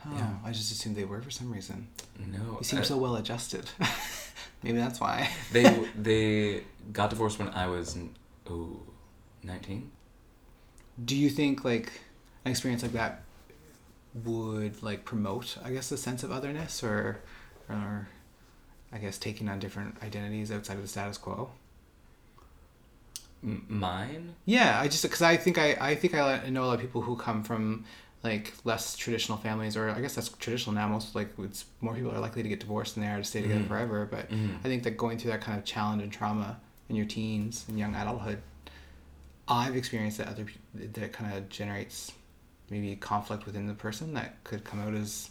Oh, 0.06 0.16
Yeah. 0.16 0.34
I 0.46 0.52
just 0.52 0.72
assumed 0.72 0.96
they 0.96 1.04
were 1.06 1.22
for 1.22 1.32
some 1.32 1.52
reason. 1.52 1.88
No. 2.18 2.58
You 2.60 2.64
seem 2.64 2.84
so 2.84 2.98
well 2.98 3.16
adjusted. 3.16 3.70
Maybe 4.64 4.78
that's 4.78 5.00
why. 5.00 5.30
they 5.52 5.64
they 5.96 6.64
got 6.92 7.10
divorced 7.10 7.40
when 7.40 7.50
I 7.50 7.68
was 7.68 7.98
oh, 8.50 8.80
19. 9.44 9.92
Do 11.06 11.16
you 11.16 11.30
think 11.30 11.64
like 11.64 11.92
an 12.46 12.52
experience 12.52 12.82
like 12.84 12.92
that 12.94 13.24
would 14.26 14.82
like 14.84 15.06
promote, 15.06 15.58
I 15.64 15.72
guess, 15.72 15.90
the 15.90 15.98
sense 15.98 16.24
of 16.24 16.32
otherness, 16.32 16.84
or, 16.84 17.22
or, 17.70 18.10
I 18.92 18.98
guess, 18.98 19.18
taking 19.18 19.48
on 19.48 19.60
different 19.60 19.96
identities 20.04 20.52
outside 20.52 20.76
of 20.76 20.82
the 20.82 20.88
status 20.88 21.18
quo? 21.18 21.52
M- 23.44 23.66
mine? 23.70 24.36
Yeah, 24.46 24.80
I 24.80 24.88
just 24.88 25.04
because 25.04 25.22
I 25.22 25.38
think 25.38 25.58
I 25.58 25.78
I 25.80 25.96
think 25.96 26.16
I 26.16 26.50
know 26.50 26.64
a 26.64 26.66
lot 26.66 26.76
of 26.76 26.82
people 26.82 27.02
who 27.02 27.16
come 27.16 27.44
from 27.44 27.86
like 28.24 28.54
less 28.66 28.98
traditional 28.98 29.38
families, 29.38 29.78
or 29.78 29.90
I 29.90 30.02
guess 30.02 30.16
that's 30.16 30.30
traditional 30.30 30.74
now. 30.74 30.88
Most 30.90 31.16
like 31.16 31.30
it's 31.40 31.66
more 31.82 31.94
people 31.96 32.12
are 32.12 32.20
likely 32.20 32.44
to 32.44 32.50
get 32.50 32.60
divorced 32.60 32.96
than 32.96 33.04
they 33.04 33.10
are 33.10 33.18
to 33.18 33.24
stay 33.24 33.42
together 33.42 33.62
Mhm. 33.62 33.68
forever. 33.68 34.06
But 34.10 34.30
Mhm. 34.30 34.60
I 34.60 34.64
think 34.64 34.84
that 34.84 34.98
going 34.98 35.18
through 35.18 35.32
that 35.32 35.42
kind 35.42 35.58
of 35.58 35.64
challenge 35.66 36.04
and 36.04 36.12
trauma 36.12 36.60
in 36.90 36.96
your 36.96 37.06
teens 37.06 37.66
and 37.70 37.80
young 37.80 37.96
adulthood, 37.96 38.42
I've 39.48 39.76
experienced 39.76 40.18
that 40.18 40.28
other 40.28 40.46
that 40.74 41.14
kind 41.14 41.34
of 41.34 41.50
generates 41.50 42.12
maybe 42.70 42.96
conflict 42.98 43.46
within 43.46 43.68
the 43.68 43.74
person 43.74 44.14
that 44.14 44.44
could 44.44 44.64
come 44.64 44.80
out 44.82 44.94
as 44.94 45.30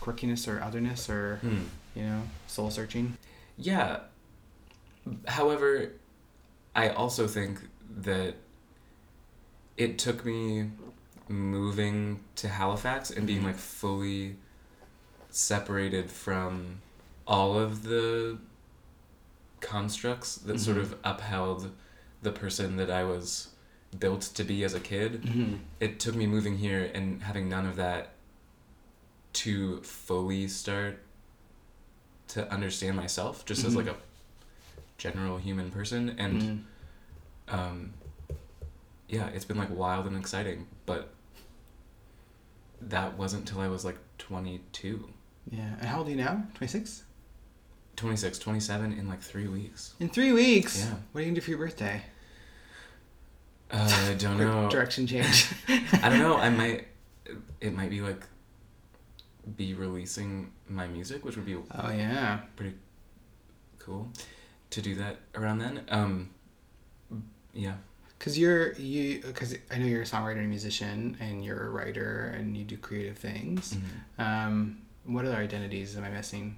quirkiness 0.00 0.46
or 0.46 0.62
otherness 0.62 1.08
or 1.08 1.36
Hmm. 1.38 1.62
you 1.96 2.02
know 2.02 2.22
soul 2.46 2.70
searching. 2.70 3.16
Yeah. 3.56 4.00
However, 5.26 5.92
I 6.76 6.90
also 6.90 7.26
think 7.26 7.60
that 7.96 8.34
it 9.76 9.98
took 9.98 10.24
me 10.24 10.70
moving 11.28 12.22
to 12.36 12.48
Halifax 12.48 13.10
and 13.10 13.26
being 13.26 13.40
Mhm. 13.40 13.44
like 13.46 13.56
fully 13.56 14.36
separated 15.30 16.10
from 16.10 16.80
all 17.26 17.58
of 17.58 17.82
the 17.84 18.38
constructs 19.60 20.36
that 20.36 20.60
sort 20.60 20.76
Mhm. 20.76 20.80
of 20.82 20.98
upheld 21.04 21.72
the 22.22 22.30
person 22.32 22.76
that 22.76 22.90
I 22.90 23.04
was 23.04 23.48
built 23.98 24.22
to 24.34 24.44
be 24.44 24.64
as 24.64 24.74
a 24.74 24.80
kid. 24.80 25.22
Mm-hmm. 25.22 25.54
It 25.80 26.00
took 26.00 26.14
me 26.14 26.26
moving 26.26 26.58
here 26.58 26.90
and 26.94 27.22
having 27.22 27.48
none 27.48 27.66
of 27.66 27.76
that 27.76 28.10
to 29.34 29.80
fully 29.82 30.48
start 30.48 31.02
to 32.28 32.50
understand 32.52 32.96
myself 32.96 33.44
just 33.44 33.64
as 33.64 33.72
Mhm. 33.74 33.76
like 33.76 33.86
a 33.88 33.96
general 34.98 35.38
human 35.38 35.70
person 35.70 36.10
and 36.18 36.42
Mm-hmm. 36.42 37.54
um 37.54 37.94
yeah 39.08 39.26
it's 39.28 39.44
been 39.44 39.56
like 39.58 39.70
wild 39.70 40.06
and 40.06 40.16
exciting 40.16 40.66
but 40.86 41.12
that 42.90 43.16
wasn't 43.18 43.46
till 43.46 43.60
i 43.60 43.68
was 43.68 43.84
like 43.84 43.98
22 44.18 45.08
Yeah, 45.50 45.60
and 45.80 45.88
how 45.88 45.98
old 45.98 46.06
are 46.08 46.10
you 46.10 46.16
now? 46.16 46.44
Twenty 46.54 46.70
six. 46.70 47.04
26 47.96 48.38
27 48.40 48.92
in 48.92 49.08
like 49.08 49.20
three 49.22 49.46
weeks 49.48 49.94
In 50.00 50.08
three 50.08 50.32
weeks. 50.32 50.80
Yeah. 50.84 50.94
What 51.12 51.20
are 51.20 51.22
you 51.22 51.26
gonna 51.30 51.34
do 51.36 51.40
for 51.40 51.50
your 51.50 51.58
birthday? 51.60 52.02
uh, 53.70 54.08
i 54.10 54.14
don't 54.18 54.38
know 54.38 54.68
Direction 54.70 55.06
change. 55.06 55.46
i 55.68 56.08
don't 56.08 56.18
know 56.18 56.36
i 56.36 56.48
might 56.60 56.88
it 57.60 57.72
might 57.74 57.90
be 57.90 58.00
like 58.00 58.22
be 59.56 59.74
releasing 59.74 60.50
my 60.68 60.86
music 60.86 61.24
which 61.24 61.36
would 61.36 61.44
be 61.46 61.54
oh 61.56 61.90
yeah. 61.90 62.40
Pretty 62.56 62.74
cool 63.78 64.08
to 64.70 64.80
do 64.82 64.94
that 64.96 65.16
around 65.34 65.58
then 65.58 65.82
um 65.88 66.30
yeah 67.52 67.74
Cause 68.24 68.38
you're 68.38 68.72
you. 68.74 69.20
Cause 69.34 69.54
I 69.70 69.76
know 69.76 69.84
you're 69.84 70.00
a 70.00 70.06
songwriter 70.06 70.38
and 70.38 70.48
musician, 70.48 71.14
and 71.20 71.44
you're 71.44 71.66
a 71.66 71.68
writer, 71.68 72.34
and 72.34 72.56
you 72.56 72.64
do 72.64 72.78
creative 72.78 73.18
things. 73.18 73.76
Mhm. 74.18 74.24
Um, 74.24 74.78
what 75.04 75.26
other 75.26 75.36
identities 75.36 75.94
am 75.98 76.04
I 76.04 76.08
missing? 76.08 76.56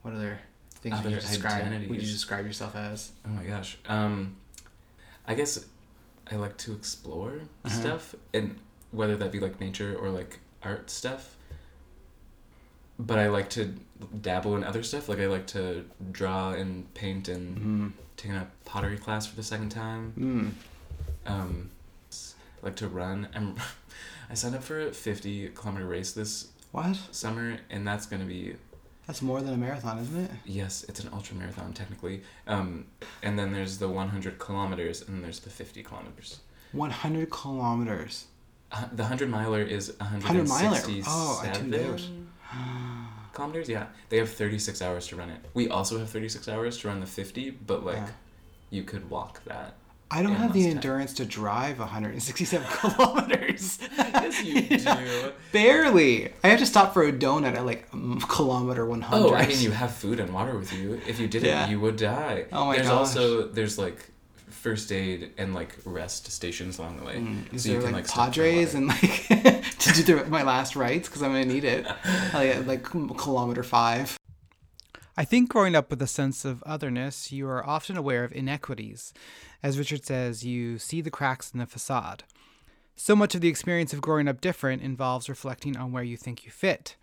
What 0.00 0.14
other 0.14 0.38
things 0.76 1.02
would 1.02 1.12
you 1.12 1.20
describe? 1.20 1.70
Would 1.90 2.00
you 2.02 2.10
describe 2.10 2.46
yourself 2.46 2.74
as? 2.74 3.12
Oh 3.26 3.28
my 3.28 3.44
gosh. 3.44 3.76
Um, 3.86 4.36
I 5.28 5.34
guess 5.34 5.66
I 6.30 6.36
like 6.36 6.56
to 6.58 6.72
explore 6.72 7.40
Uh-huh. 7.64 7.68
stuff, 7.68 8.14
and 8.32 8.56
whether 8.90 9.14
that 9.18 9.30
be 9.32 9.38
like 9.38 9.60
nature 9.60 9.94
or 9.94 10.08
like 10.08 10.38
art 10.62 10.88
stuff. 10.88 11.36
But 12.98 13.18
I 13.18 13.28
like 13.28 13.50
to 13.50 13.74
dabble 14.22 14.56
in 14.56 14.64
other 14.64 14.82
stuff. 14.82 15.10
Like 15.10 15.18
I 15.18 15.26
like 15.26 15.46
to 15.48 15.84
draw 16.10 16.52
and 16.52 16.92
paint 16.94 17.28
and 17.28 17.58
Mm. 17.58 17.92
taking 18.16 18.34
a 18.36 18.46
pottery 18.64 18.96
class 18.96 19.26
for 19.26 19.36
the 19.36 19.42
second 19.42 19.68
time. 19.68 20.14
Mm. 20.18 20.52
Um, 21.26 21.70
like 22.62 22.76
to 22.76 22.88
run. 22.88 23.28
I'm. 23.34 23.56
I 24.30 24.34
signed 24.34 24.54
up 24.54 24.62
for 24.62 24.80
a 24.88 24.92
fifty 24.92 25.48
kilometer 25.50 25.86
race 25.86 26.12
this 26.12 26.48
What? 26.70 26.96
summer, 27.10 27.58
and 27.70 27.86
that's 27.86 28.06
gonna 28.06 28.24
be 28.24 28.56
That's 29.06 29.20
more 29.20 29.42
than 29.42 29.52
a 29.52 29.56
marathon, 29.58 29.98
isn't 29.98 30.24
it? 30.24 30.30
Yes, 30.46 30.84
it's 30.88 31.00
an 31.00 31.10
ultra 31.12 31.36
marathon 31.36 31.72
technically. 31.74 32.22
Um, 32.46 32.86
and 33.22 33.38
then 33.38 33.52
there's 33.52 33.76
the 33.78 33.88
100 33.88 34.38
kilometers, 34.38 35.02
and 35.02 35.10
then 35.16 35.22
there's 35.22 35.40
the 35.40 35.50
50 35.50 35.82
kilometers. 35.82 36.40
One 36.72 36.90
hundred 36.90 37.30
kilometers. 37.30 38.26
Uh, 38.70 38.86
the 38.92 39.02
100 39.02 39.28
miler 39.28 39.60
is 39.60 39.92
100 39.98 40.48
miler. 40.48 40.80
Oh, 41.06 41.42
I 41.44 41.50
tuned 41.50 41.74
out. 41.74 42.00
kilometers. 43.34 43.68
Yeah, 43.68 43.86
they 44.08 44.16
have 44.16 44.30
36 44.30 44.80
hours 44.80 45.06
to 45.08 45.16
run 45.16 45.28
it. 45.28 45.40
We 45.52 45.68
also 45.68 45.98
have 45.98 46.08
36 46.08 46.48
hours 46.48 46.78
to 46.78 46.88
run 46.88 47.00
the 47.00 47.06
50, 47.06 47.50
but 47.50 47.84
like 47.84 47.96
Yeah. 47.96 48.08
you 48.70 48.82
could 48.84 49.10
walk 49.10 49.44
that. 49.44 49.74
I 50.14 50.22
don't 50.22 50.34
have 50.34 50.52
the 50.52 50.66
endurance 50.68 51.14
to 51.14 51.24
drive 51.24 51.78
167 51.78 52.66
kilometers. 52.70 53.78
Yes, 53.96 54.44
you 54.44 54.60
do. 54.78 55.32
Barely. 55.52 56.32
I 56.44 56.48
have 56.48 56.58
to 56.58 56.66
stop 56.66 56.92
for 56.92 57.02
a 57.04 57.12
donut 57.12 57.54
at 57.56 57.64
like 57.64 57.88
um, 57.94 58.20
kilometer 58.28 58.84
100. 58.84 59.16
Oh, 59.26 59.34
I 59.34 59.46
mean, 59.46 59.58
you 59.60 59.70
have 59.70 59.94
food 59.94 60.20
and 60.20 60.32
water 60.34 60.56
with 60.58 60.72
you. 60.72 61.00
If 61.06 61.18
you 61.18 61.28
didn't, 61.28 61.48
Yeah. 61.48 61.68
you 61.68 61.80
would 61.80 61.96
die. 61.96 62.44
Oh 62.52 62.66
my 62.66 62.76
There's 62.76 62.88
gosh. 62.88 62.98
also 62.98 63.48
there's 63.48 63.78
like 63.78 64.10
first 64.50 64.92
aid 64.92 65.32
and 65.38 65.54
like 65.54 65.76
rest 65.84 66.30
stations 66.30 66.78
along 66.78 66.98
the 66.98 67.04
way. 67.04 67.16
Mm, 67.16 67.52
Is 67.54 67.64
So 67.64 67.70
you 67.72 67.80
can, 67.80 67.92
like, 67.92 68.06
stop 68.06 68.26
Padres 68.34 68.74
and 68.74 68.86
like 68.88 69.26
to 69.78 69.92
do 69.94 70.02
the, 70.02 70.24
my 70.28 70.42
last 70.42 70.76
rites 70.76 71.08
because 71.08 71.22
I'm 71.22 71.32
gonna 71.32 71.46
need 71.46 71.64
it. 71.64 71.86
Like, 72.34 72.66
like 72.66 72.82
kilometer 72.84 73.62
five. 73.62 74.18
I 75.14 75.26
think 75.26 75.50
growing 75.50 75.74
up 75.74 75.90
with 75.90 76.00
a 76.00 76.06
sense 76.06 76.46
of 76.46 76.62
otherness, 76.64 77.30
you 77.30 77.46
are 77.46 77.66
often 77.66 77.98
aware 77.98 78.24
of 78.24 78.32
inequities. 78.32 79.12
As 79.62 79.78
Richard 79.78 80.06
says, 80.06 80.42
you 80.42 80.78
see 80.78 81.02
the 81.02 81.10
cracks 81.10 81.50
in 81.52 81.58
the 81.58 81.66
facade. 81.66 82.24
So 82.96 83.14
much 83.14 83.34
of 83.34 83.42
the 83.42 83.48
experience 83.48 83.92
of 83.92 84.00
growing 84.00 84.26
up 84.26 84.40
different 84.40 84.80
involves 84.80 85.28
reflecting 85.28 85.76
on 85.76 85.92
where 85.92 86.02
you 86.02 86.16
think 86.16 86.46
you 86.46 86.50
fit. 86.50 86.96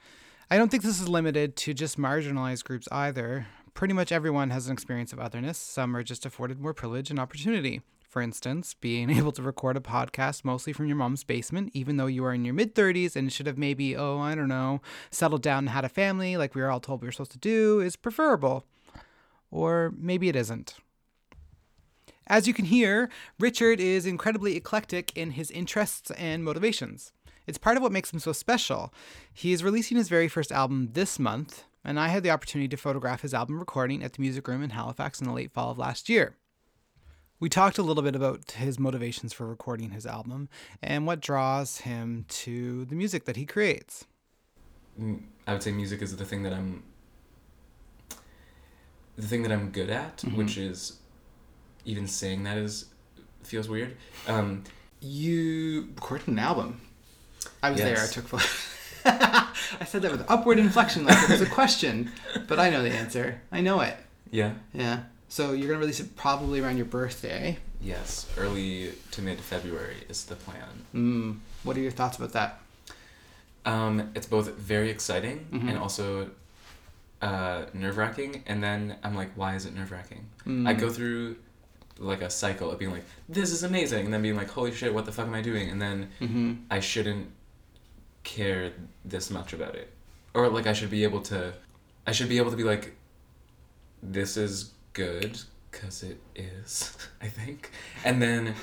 I 0.49 0.57
don't 0.57 0.69
think 0.71 0.81
this 0.81 0.99
is 0.99 1.07
limited 1.07 1.55
to 1.57 1.75
just 1.75 1.99
marginalized 1.99 2.63
groups 2.63 2.87
either. 2.91 3.45
Pretty 3.75 3.93
much 3.93 4.11
everyone 4.11 4.49
has 4.49 4.65
an 4.65 4.73
experience 4.73 5.13
of 5.13 5.19
otherness. 5.19 5.59
Some 5.59 5.95
are 5.95 6.01
just 6.01 6.25
afforded 6.25 6.59
more 6.59 6.73
privilege 6.73 7.11
and 7.11 7.19
opportunity. 7.19 7.81
For 8.09 8.23
instance, 8.23 8.73
being 8.73 9.09
able 9.17 9.31
to 9.33 9.43
record 9.43 9.77
a 9.77 9.81
podcast 9.81 10.43
mostly 10.43 10.73
from 10.73 10.87
your 10.87 10.97
mom's 10.97 11.23
basement, 11.23 11.69
even 11.73 11.97
though 11.97 12.07
you 12.07 12.25
are 12.25 12.33
in 12.33 12.43
your 12.43 12.55
mid 12.55 12.73
30s 12.73 13.15
and 13.15 13.31
should 13.31 13.45
have 13.45 13.57
maybe, 13.57 13.95
oh, 13.95 14.17
I 14.17 14.33
don't 14.33 14.47
know, 14.47 14.81
settled 15.11 15.43
down 15.43 15.59
and 15.59 15.69
had 15.69 15.85
a 15.85 15.89
family 15.89 16.35
like 16.35 16.55
we 16.55 16.61
were 16.61 16.71
all 16.71 16.79
told 16.79 17.01
we 17.01 17.07
were 17.07 17.11
supposed 17.11 17.31
to 17.33 17.37
do, 17.37 17.79
is 17.79 17.95
preferable. 17.95 18.65
Or 19.51 19.93
maybe 19.95 20.27
it 20.27 20.35
isn't. 20.35 20.75
As 22.25 22.47
you 22.47 22.53
can 22.53 22.65
hear, 22.65 23.09
Richard 23.39 23.79
is 23.79 24.07
incredibly 24.07 24.55
eclectic 24.55 25.15
in 25.15 25.31
his 25.31 25.51
interests 25.51 26.09
and 26.11 26.43
motivations. 26.43 27.11
It's 27.45 27.57
part 27.59 27.77
of 27.77 27.83
what 27.83 27.91
makes 27.91 28.11
him 28.11 28.19
so 28.19 28.31
special. 28.31 28.91
He 29.31 29.51
is 29.51 29.63
releasing 29.63 29.97
his 29.97 30.09
very 30.09 30.27
first 30.27 30.51
album 30.51 30.89
this 30.93 31.19
month, 31.19 31.63
and 31.85 31.99
I 31.99 32.07
had 32.07 32.23
the 32.23 32.29
opportunity 32.31 32.67
to 32.69 32.77
photograph 32.77 33.21
his 33.21 33.33
album 33.35 33.59
recording 33.59 34.03
at 34.03 34.13
the 34.13 34.21
Music 34.21 34.47
Room 34.47 34.63
in 34.63 34.71
Halifax 34.71 35.21
in 35.21 35.27
the 35.27 35.33
late 35.33 35.51
fall 35.51 35.71
of 35.71 35.77
last 35.77 36.09
year. 36.09 36.35
We 37.39 37.47
talked 37.49 37.77
a 37.77 37.83
little 37.83 38.03
bit 38.03 38.15
about 38.15 38.51
his 38.51 38.77
motivations 38.79 39.31
for 39.31 39.47
recording 39.47 39.91
his 39.91 40.05
album 40.05 40.49
and 40.81 41.07
what 41.07 41.21
draws 41.21 41.79
him 41.79 42.25
to 42.29 42.85
the 42.85 42.95
music 42.95 43.25
that 43.25 43.37
he 43.37 43.45
creates. 43.45 44.05
Mm, 44.99 45.21
I 45.47 45.53
would 45.53 45.63
say 45.63 45.71
music 45.71 46.01
is 46.01 46.15
the 46.17 46.25
thing 46.25 46.43
that 46.43 46.53
I'm 46.53 46.83
the 49.15 49.27
thing 49.27 49.43
that 49.43 49.51
I'm 49.51 49.69
good 49.71 49.89
at, 49.89 50.17
Mhm. 50.19 50.35
which 50.35 50.57
is 50.57 50.97
even 51.85 52.07
saying 52.07 52.43
that 52.43 52.57
is 52.57 52.85
feels 53.43 53.67
weird. 53.69 53.95
Um, 54.27 54.63
You 55.01 55.83
recorded 55.95 56.27
an 56.27 56.39
album. 56.39 56.81
I 57.63 57.71
was 57.71 57.79
there. 57.79 57.97
I 58.01 58.07
took 58.07 58.27
photos. 58.27 58.49
I 59.05 59.85
said 59.85 60.01
that 60.01 60.11
with 60.11 60.25
upward 60.29 60.59
inflection, 60.59 61.05
like 61.05 61.17
it 61.23 61.29
was 61.29 61.39
a 61.41 61.45
question, 61.45 62.11
but 62.49 62.59
I 62.59 62.69
know 62.69 62.83
the 62.83 62.91
answer. 62.91 63.41
I 63.49 63.61
know 63.61 63.79
it. 63.79 63.95
yeah. 64.29 64.55
Yeah. 64.73 65.03
So 65.29 65.53
you're 65.53 65.67
gonna 65.67 65.79
release 65.79 65.99
it 65.99 66.15
probably 66.15 66.59
around 66.59 66.77
your 66.77 66.85
birthday. 66.87 67.57
Yes. 67.81 68.27
Early 68.37 68.91
to 69.11 69.21
mid 69.21 69.39
February 69.39 69.97
is 70.09 70.25
the 70.25 70.35
plan. 70.35 70.67
Mm. 70.93 71.37
What 71.63 71.77
are 71.77 71.81
your 71.81 71.91
thoughts 71.91 72.17
about 72.17 72.33
that? 72.33 72.59
Um, 73.65 74.11
it's 74.15 74.25
both 74.27 74.55
very 74.55 74.89
exciting 74.89 75.47
Mhm. 75.51 75.69
and 75.69 75.77
also 75.77 76.31
uh, 77.21 77.65
nerve 77.73 77.97
wracking. 77.97 78.43
And 78.47 78.63
then 78.63 78.95
I'm 79.03 79.13
like, 79.15 79.31
why 79.35 79.55
is 79.55 79.65
it 79.65 79.75
nerve 79.75 79.91
wracking? 79.91 80.25
Mm. 80.47 80.67
I 80.67 80.73
go 80.73 80.89
through 80.89 81.35
like 81.99 82.21
a 82.21 82.29
cycle 82.29 82.71
of 82.71 82.79
being 82.79 82.91
like, 82.91 83.03
this 83.27 83.51
is 83.51 83.61
amazing, 83.63 84.05
and 84.05 84.13
then 84.13 84.21
being 84.21 84.37
like, 84.37 84.49
holy 84.49 84.71
shit, 84.71 84.93
what 84.93 85.03
the 85.05 85.11
fuck 85.11 85.27
am 85.27 85.33
I 85.33 85.41
doing? 85.41 85.69
And 85.69 85.81
then 85.81 86.09
Mm-hmm. 86.21 86.53
I 86.71 86.79
shouldn't 86.79 87.27
care 88.23 88.71
this 89.05 89.29
much 89.29 89.53
about 89.53 89.75
it. 89.75 89.91
Or 90.33 90.47
like 90.49 90.65
I 90.65 90.73
should 90.73 90.89
be 90.89 91.03
able 91.03 91.21
to 91.23 91.53
I 92.07 92.13
should 92.13 92.29
be 92.29 92.37
able 92.37 92.51
to 92.51 92.57
be 92.57 92.63
like 92.63 92.95
this 94.01 94.37
is 94.37 94.71
good 94.93 95.41
cuz 95.71 96.03
it 96.03 96.19
is, 96.35 96.97
I 97.21 97.27
think. 97.27 97.71
And 98.03 98.21
then 98.21 98.55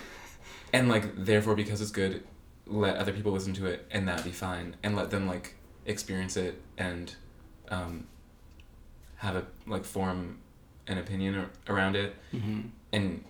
and 0.73 0.89
like 0.89 1.25
therefore 1.25 1.55
because 1.55 1.81
it's 1.81 1.91
good, 1.91 2.25
let 2.67 2.97
other 2.97 3.13
people 3.13 3.33
listen 3.33 3.55
to 3.55 3.67
it 3.67 3.87
and 3.91 4.07
that 4.09 4.25
be 4.25 4.33
fine 4.33 4.77
and 4.83 4.97
let 4.97 5.11
them 5.11 5.27
like 5.27 5.55
experience 5.87 6.37
it 6.37 6.61
and 6.77 7.15
um 7.69 8.07
have 9.17 9.37
a 9.37 9.47
like 9.67 9.85
form 9.85 10.39
an 10.89 10.99
opinion 10.99 11.35
ar- 11.37 11.51
around 11.69 11.97
it 11.97 12.15
Mm-hmm. 12.35 12.61
and 12.93 13.25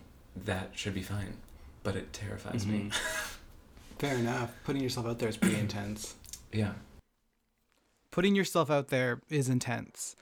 that 0.45 0.71
should 0.73 0.93
be 0.93 1.01
fine. 1.03 1.37
But 1.83 1.95
it 1.95 2.11
terrifies 2.13 2.65
me. 2.65 2.89
Mhm. 2.89 3.37
Fair 3.99 4.15
enough. 4.17 4.51
Putting 4.63 4.83
yourself 4.83 5.05
out 5.07 5.19
there 5.19 5.29
is 5.29 5.37
pretty 5.37 5.57
intense. 5.67 6.15
Yeah. 6.51 6.73
Putting 8.11 8.35
yourself 8.35 8.69
out 8.71 8.87
there 8.89 9.21
is 9.29 9.47
intense, 9.49 10.15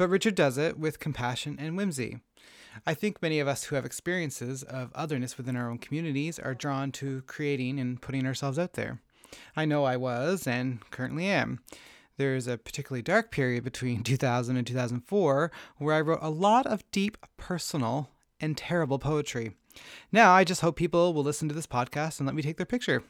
but 0.00 0.08
Richard 0.08 0.34
does 0.34 0.56
it 0.56 0.78
with 0.78 0.98
compassion 0.98 1.58
and 1.60 1.76
whimsy. 1.76 2.20
I 2.86 2.94
think 2.94 3.20
many 3.20 3.38
of 3.38 3.46
us 3.46 3.64
who 3.64 3.76
have 3.76 3.84
experiences 3.84 4.62
of 4.62 4.90
otherness 4.94 5.36
within 5.36 5.56
our 5.56 5.70
own 5.70 5.76
communities 5.76 6.38
are 6.38 6.54
drawn 6.54 6.90
to 6.92 7.20
creating 7.26 7.78
and 7.78 8.00
putting 8.00 8.24
ourselves 8.26 8.58
out 8.58 8.72
there. 8.72 9.02
I 9.54 9.66
know 9.66 9.84
I 9.84 9.98
was 9.98 10.46
and 10.46 10.80
currently 10.90 11.26
am. 11.26 11.60
There's 12.16 12.46
a 12.46 12.56
particularly 12.56 13.02
dark 13.02 13.30
period 13.30 13.62
between 13.62 14.02
2000 14.02 14.56
and 14.56 14.66
2004 14.66 15.52
where 15.76 15.94
I 15.94 16.00
wrote 16.00 16.20
a 16.22 16.30
lot 16.30 16.66
of 16.66 16.90
deep, 16.92 17.18
personal, 17.36 18.08
and 18.40 18.56
terrible 18.56 18.98
poetry. 18.98 19.50
Now 20.10 20.32
I 20.32 20.44
just 20.44 20.62
hope 20.62 20.76
people 20.76 21.12
will 21.12 21.24
listen 21.24 21.46
to 21.48 21.54
this 21.54 21.66
podcast 21.66 22.20
and 22.20 22.26
let 22.26 22.34
me 22.34 22.40
take 22.40 22.56
their 22.56 22.64
picture. 22.64 23.02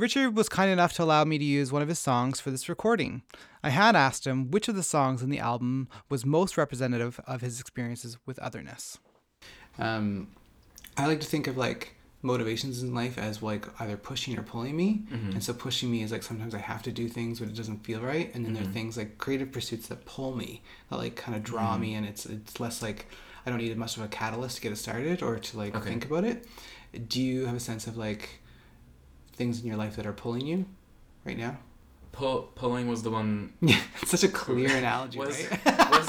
Richard 0.00 0.34
was 0.34 0.48
kind 0.48 0.70
enough 0.70 0.94
to 0.94 1.02
allow 1.02 1.24
me 1.24 1.36
to 1.36 1.44
use 1.44 1.70
one 1.70 1.82
of 1.82 1.88
his 1.88 1.98
songs 1.98 2.40
for 2.40 2.50
this 2.50 2.70
recording. 2.70 3.20
I 3.62 3.68
had 3.68 3.94
asked 3.94 4.26
him 4.26 4.50
which 4.50 4.66
of 4.66 4.74
the 4.74 4.82
songs 4.82 5.22
in 5.22 5.28
the 5.28 5.38
album 5.38 5.88
was 6.08 6.24
most 6.24 6.56
representative 6.56 7.20
of 7.26 7.42
his 7.42 7.60
experiences 7.60 8.16
with 8.24 8.38
otherness. 8.38 8.96
Um, 9.78 10.28
I 10.96 11.06
like 11.06 11.20
to 11.20 11.26
think 11.26 11.46
of 11.46 11.58
like 11.58 11.96
motivations 12.22 12.82
in 12.82 12.94
life 12.94 13.18
as 13.18 13.42
like 13.42 13.66
either 13.78 13.98
pushing 13.98 14.38
or 14.38 14.42
pulling 14.42 14.74
me. 14.74 15.04
Mhm. 15.10 15.32
And 15.34 15.44
so 15.44 15.52
pushing 15.52 15.90
me 15.90 16.02
is 16.02 16.12
like 16.12 16.22
sometimes 16.22 16.54
I 16.54 16.58
have 16.60 16.82
to 16.84 16.92
do 16.92 17.06
things 17.06 17.38
when 17.38 17.50
it 17.50 17.54
doesn't 17.56 17.84
feel 17.84 18.00
right, 18.00 18.34
and 18.34 18.46
then 18.46 18.54
there 18.54 18.62
Mhm. 18.62 18.70
are 18.70 18.72
things 18.72 18.96
like 18.96 19.18
creative 19.18 19.52
pursuits 19.52 19.86
that 19.88 20.06
pull 20.06 20.34
me, 20.34 20.62
that 20.88 20.96
like 20.96 21.14
kind 21.14 21.36
of 21.36 21.42
draw 21.42 21.76
Mhm. 21.76 21.80
me, 21.80 21.94
and 21.94 22.06
it's 22.06 22.24
it's 22.24 22.58
less 22.58 22.80
like 22.80 23.06
I 23.44 23.50
don't 23.50 23.58
need 23.58 23.72
a 23.72 23.76
much 23.76 23.98
of 23.98 24.02
a 24.02 24.08
catalyst 24.08 24.56
to 24.56 24.62
get 24.62 24.72
it 24.72 24.76
started 24.76 25.22
or 25.22 25.38
to 25.38 25.58
like 25.58 25.74
Okay. 25.74 25.90
think 25.90 26.06
about 26.06 26.24
it. 26.24 26.46
Do 27.06 27.20
you 27.20 27.44
have 27.44 27.54
a 27.54 27.60
sense 27.60 27.86
of 27.86 27.98
like 27.98 28.40
things 29.40 29.60
in 29.60 29.66
your 29.66 29.76
life 29.84 29.96
that 29.96 30.04
are 30.06 30.12
pulling 30.24 30.46
you 30.46 30.66
right 31.24 31.38
now? 31.38 31.56
Pull, 32.12 32.42
pulling 32.54 32.86
was 32.88 33.02
the 33.02 33.10
one 33.10 33.52
Yeah, 33.62 33.80
such 34.04 34.24
a 34.24 34.28
clear 34.28 34.76
analogy, 34.82 35.18
was, 35.18 35.36
right? 35.50 35.90
was 35.96 36.06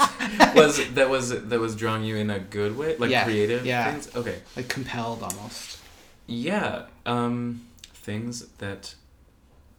was 0.60 0.72
that 0.96 1.08
was 1.08 1.24
that 1.50 1.60
was 1.60 1.74
drawing 1.82 2.04
you 2.04 2.16
in 2.16 2.28
a 2.30 2.38
good 2.38 2.76
way, 2.76 2.96
like 2.98 3.10
Yeah, 3.10 3.24
creative 3.24 3.64
yeah. 3.64 3.90
things. 3.90 4.14
Okay, 4.14 4.38
like 4.56 4.68
compelled 4.68 5.22
almost. 5.22 5.78
yeah, 6.26 6.86
um, 7.06 7.62
things 8.06 8.34
that 8.58 8.94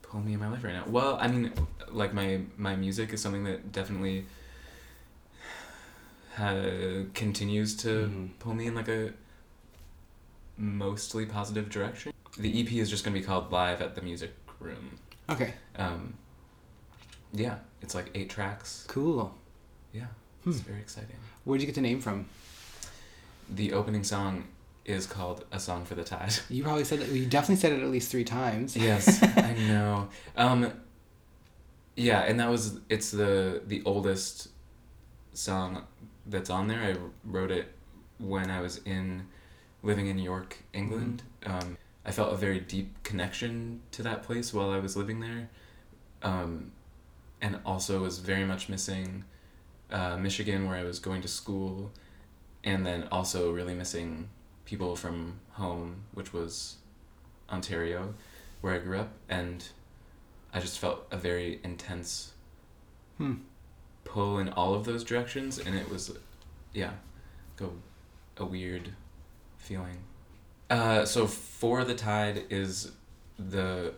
pull 0.02 0.22
me 0.22 0.34
in 0.34 0.40
my 0.40 0.50
life 0.50 0.64
right 0.64 0.74
now. 0.80 0.86
Well, 0.88 1.18
I 1.22 1.28
mean, 1.28 1.52
like 1.92 2.14
my 2.14 2.42
my 2.58 2.76
music 2.76 3.14
is 3.14 3.22
something 3.22 3.44
that 3.44 3.72
definitely 3.72 4.26
ha- 6.38 7.04
continues 7.14 7.76
to 7.84 7.90
Mhm. 8.08 8.30
pull 8.40 8.54
me 8.56 8.66
in 8.68 8.76
like 8.76 8.88
a 8.88 9.12
mostly 10.58 11.26
positive 11.26 11.70
direction. 11.70 12.13
The 12.38 12.62
EP 12.62 12.72
is 12.74 12.90
just 12.90 13.04
gonna 13.04 13.18
be 13.18 13.24
called 13.24 13.52
Live 13.52 13.82
at 13.82 13.96
the 13.96 14.02
Music 14.02 14.32
Room. 14.60 14.98
Okay, 15.30 15.54
Um, 15.76 16.16
yeah, 17.32 17.58
it's 17.82 17.96
like 17.96 18.10
eight 18.16 18.30
tracks. 18.30 18.86
cool. 18.88 19.36
Yeah, 19.94 20.08
Hmm. 20.44 20.50
it's 20.52 20.60
very 20.60 20.80
exciting. 20.80 21.16
Where'd 21.44 21.62
you 21.62 21.68
get 21.68 21.76
the 21.76 21.82
name 21.82 22.02
from? 22.02 22.26
The 23.50 23.74
opening 23.74 24.04
song 24.04 24.48
is 24.86 25.06
called 25.06 25.46
"A 25.52 25.60
Song 25.60 25.86
for 25.86 25.96
the 25.96 26.04
Tide." 26.04 26.34
You 26.50 26.64
probably 26.64 26.84
said 26.86 27.00
it. 27.02 27.10
You 27.10 27.26
definitely 27.26 27.58
said 27.58 27.72
it 27.74 27.82
at 27.84 27.90
least 27.90 28.10
three 28.12 28.24
times. 28.24 28.76
yes, 28.76 29.22
I 29.22 29.54
know. 29.68 30.10
Um, 30.36 30.74
yeah, 31.96 32.22
and 32.22 32.40
that 32.40 32.50
was 32.50 32.80
it's 32.90 33.12
the 33.12 33.62
the 33.68 33.84
oldest 33.86 34.50
song 35.34 35.84
that's 36.26 36.50
on 36.50 36.68
there. 36.68 36.82
I 36.82 36.96
wrote 37.24 37.52
it 37.52 37.74
when 38.18 38.50
I 38.50 38.62
was 38.62 38.78
in 38.86 39.28
living 39.84 40.08
in 40.08 40.18
York, 40.18 40.58
England. 40.74 41.24
Um, 41.46 41.78
I 42.06 42.12
felt 42.12 42.34
a 42.34 42.38
very 42.38 42.60
deep 42.60 43.04
connection 43.04 43.82
to 43.92 44.04
that 44.04 44.24
place 44.24 44.54
while 44.54 44.72
I 44.72 44.80
was 44.80 44.98
living 44.98 45.20
there, 45.22 45.50
um, 46.22 46.72
and 47.42 47.60
also 47.66 48.02
was 48.02 48.20
very 48.20 48.46
much 48.46 48.70
missing 48.70 49.24
uh, 49.92 50.18
Michigan, 50.18 50.68
where 50.68 50.78
I 50.78 50.84
was 50.84 51.00
going 51.00 51.22
to 51.22 51.28
school, 51.28 51.92
and 52.64 52.86
then 52.86 53.08
also 53.12 53.52
really 53.52 53.74
missing 53.74 54.30
people 54.66 54.96
from 54.96 55.40
home, 55.52 56.04
which 56.14 56.34
was 56.34 56.78
Ontario, 57.50 58.14
where 58.62 58.74
I 58.74 58.80
grew 58.80 59.00
up, 59.00 59.12
and 59.30 59.64
I 60.54 60.60
just 60.60 60.80
felt 60.80 61.06
a 61.12 61.18
very 61.18 61.60
intense 61.64 62.32
Hmm. 63.18 63.36
pull 64.04 64.40
in 64.40 64.50
all 64.50 64.74
of 64.74 64.86
those 64.86 65.04
directions, 65.04 65.60
and 65.60 65.76
it 65.76 65.90
was, 65.90 66.18
yeah, 66.74 66.94
go 67.56 67.74
a 68.38 68.46
weird 68.46 68.94
feeling. 69.58 70.04
Uh, 70.70 71.06
so 71.06 71.28
for 71.28 71.84
the 71.84 71.94
tide 71.96 72.44
is 72.50 72.92
the 73.38 73.94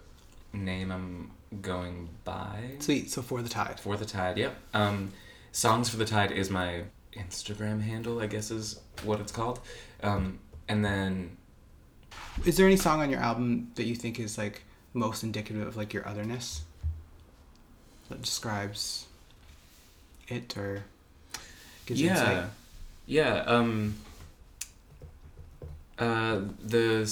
name 0.54 0.92
I'm 0.92 1.32
going 1.62 2.10
by. 2.24 2.72
Sweet. 2.80 3.10
So 3.12 3.22
for 3.22 3.42
the 3.42 3.50
tide. 3.50 3.80
For 3.80 3.98
the 3.98 4.06
Tide, 4.06 4.38
yep. 4.38 4.56
Um, 4.74 5.12
Songs 5.52 5.90
for 5.90 5.98
the 5.98 6.06
Tide 6.06 6.32
is 6.32 6.50
my 6.50 6.84
Instagram 7.14 7.82
handle, 7.82 8.20
I 8.20 8.28
guess 8.28 8.52
is 8.52 8.80
what 9.04 9.20
it's 9.20 9.32
called. 9.32 9.60
Um, 10.04 10.40
and 10.68 10.84
then, 10.84 11.38
Is 12.46 12.58
there 12.58 12.66
any 12.66 12.76
song 12.76 13.02
on 13.02 13.10
your 13.10 13.20
album 13.20 13.72
that 13.76 13.86
you 13.86 13.96
think 13.96 14.20
is 14.20 14.38
like 14.38 14.64
most 14.94 15.24
indicative 15.24 15.66
of 15.68 15.78
like 15.78 15.94
your 15.94 16.08
otherness? 16.08 16.64
That 18.10 18.22
describes 18.22 19.06
it 20.28 20.56
or 20.58 20.84
gives 21.86 22.02
you 22.02 22.08
yeah, 22.08 22.20
insight? 22.20 22.50
yeah. 23.06 23.36
Um, 23.48 23.96
uh, 26.00 26.42
the 26.64 27.10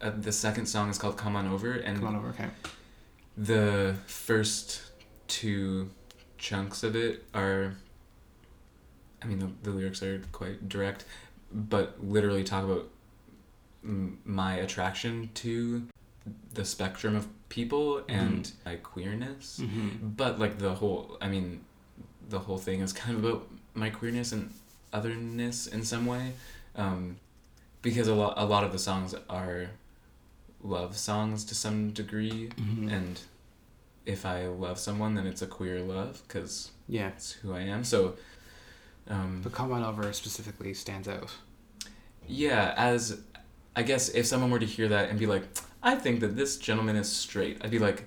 uh, 0.00 0.10
the 0.10 0.32
second 0.32 0.66
song 0.66 0.90
is 0.90 0.98
called 0.98 1.16
"Come 1.16 1.36
On 1.36 1.46
Over," 1.46 1.72
and 1.74 1.98
Come 1.98 2.08
on 2.08 2.16
over, 2.16 2.28
okay. 2.28 2.48
the 3.36 3.94
first 4.06 4.82
two 5.28 5.90
chunks 6.38 6.82
of 6.82 6.96
it 6.96 7.24
are. 7.34 7.76
I 9.22 9.26
mean, 9.26 9.38
the, 9.38 9.50
the 9.62 9.70
lyrics 9.76 10.02
are 10.02 10.22
quite 10.32 10.68
direct, 10.68 11.04
but 11.50 11.96
literally 12.04 12.44
talk 12.44 12.64
about 12.64 12.88
m- 13.82 14.18
my 14.24 14.56
attraction 14.56 15.30
to 15.34 15.86
the 16.54 16.64
spectrum 16.64 17.16
of 17.16 17.26
people 17.48 18.02
and 18.08 18.50
my 18.64 18.76
queerness. 18.76 19.60
Mm-hmm. 19.62 20.08
But 20.16 20.38
like 20.38 20.58
the 20.58 20.74
whole, 20.74 21.16
I 21.20 21.28
mean, 21.28 21.64
the 22.28 22.38
whole 22.40 22.58
thing 22.58 22.80
is 22.80 22.92
kind 22.92 23.16
of 23.16 23.24
about 23.24 23.48
my 23.74 23.90
queerness 23.90 24.32
and 24.32 24.52
otherness 24.92 25.66
in 25.66 25.84
some 25.84 26.06
way, 26.06 26.32
um, 26.74 27.16
because 27.88 28.08
a 28.08 28.14
lot 28.22 28.34
a 28.36 28.44
lot 28.54 28.62
of 28.66 28.72
the 28.72 28.78
songs 28.90 29.14
are 29.40 29.70
love 30.62 30.92
songs 30.96 31.44
to 31.50 31.54
some 31.54 31.78
degree, 32.00 32.50
Mm-hmm. 32.56 32.88
and 32.96 33.20
if 34.14 34.20
I 34.26 34.46
love 34.64 34.78
someone, 34.78 35.14
then 35.16 35.26
it's 35.26 35.42
a 35.42 35.46
queer 35.46 35.78
love 35.80 36.12
because 36.26 36.70
Yeah. 36.88 37.08
it's 37.14 37.32
who 37.40 37.48
I 37.60 37.62
am. 37.74 37.82
So, 37.84 37.98
um, 39.08 39.40
But 39.42 39.52
Come 39.52 39.72
On 39.72 39.82
Over 39.84 40.12
specifically 40.12 40.74
stands 40.74 41.08
out. 41.08 41.30
yeah, 42.26 42.74
as 42.76 43.20
I 43.76 43.82
guess 43.90 44.08
if 44.20 44.24
someone 44.26 44.50
were 44.50 44.58
to 44.66 44.70
hear 44.76 44.88
that 44.88 45.10
and 45.10 45.18
be 45.18 45.26
like, 45.34 45.44
I 45.82 45.94
think 46.04 46.20
that 46.20 46.34
this 46.36 46.56
gentleman 46.58 46.96
is 46.96 47.08
straight, 47.24 47.56
I'd 47.62 47.70
be 47.70 47.78
like, 47.88 47.98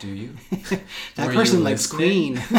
Do 0.00 0.08
you? 0.08 0.30
That 1.16 1.26
Were 1.26 1.32
you 1.32 1.38
person 1.40 1.64
likes? 1.64 1.86
Queen. 1.86 2.34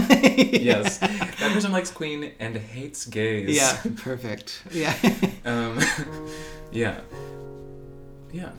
yes, 0.72 0.98
that 1.00 1.52
person 1.54 1.72
likes 1.72 1.92
Queen 1.92 2.32
and 2.40 2.54
hates 2.58 3.06
gays. 3.06 3.56
Yeah, 3.62 3.76
perfect. 4.08 4.64
Yeah. 4.72 4.94
Um, 5.48 5.80
yeah. 6.78 7.02
Yeah. 8.32 8.52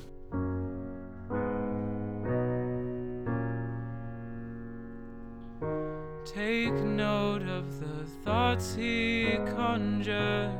Take 6.24 6.74
note 6.74 7.42
of 7.42 7.78
the 7.78 8.04
thoughts 8.24 8.74
he 8.74 9.38
conjures. 9.54 10.50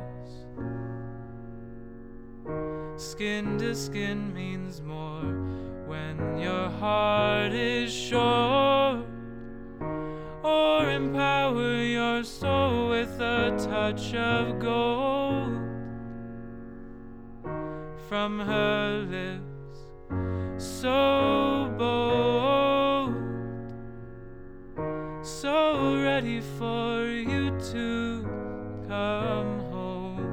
Skin 2.95 3.57
to 3.57 3.75
skin 3.75 4.33
means 4.33 4.81
more 4.81 5.33
when 5.85 6.39
your 6.39 6.69
heart 6.69 7.51
is 7.51 7.91
sure. 7.91 9.03
Or 10.43 10.89
empower 10.89 11.83
your 11.83 12.23
soul 12.23 12.89
with 12.89 13.19
a 13.19 13.53
touch 13.69 14.13
of 14.13 14.59
gold 14.59 15.18
from 18.09 18.39
her 18.39 19.05
lips. 19.07 19.45
So 20.57 21.71
bold 21.77 23.13
so 25.21 25.95
ready 25.95 26.41
for 26.41 27.05
you 27.05 27.51
to 27.71 28.23
come 28.87 29.59
home. 29.69 30.25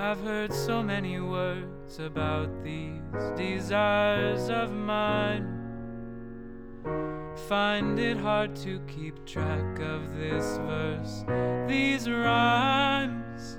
I've 0.00 0.18
heard 0.22 0.54
so 0.54 0.82
many 0.82 1.20
words 1.20 1.98
about 1.98 2.64
these 2.64 3.02
desires 3.36 4.48
of 4.48 4.72
mine. 4.72 5.61
Find 7.48 7.98
it 7.98 8.16
hard 8.16 8.56
to 8.56 8.80
keep 8.86 9.26
track 9.26 9.78
of 9.80 10.16
this 10.16 10.56
verse, 10.58 11.24
these 11.68 12.08
rhymes. 12.08 13.58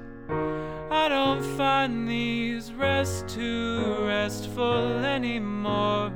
I 0.89 1.09
don't 1.09 1.43
find 1.57 2.07
these 2.07 2.71
rest 2.73 3.27
too 3.27 3.97
restful 4.05 5.03
anymore. 5.05 6.11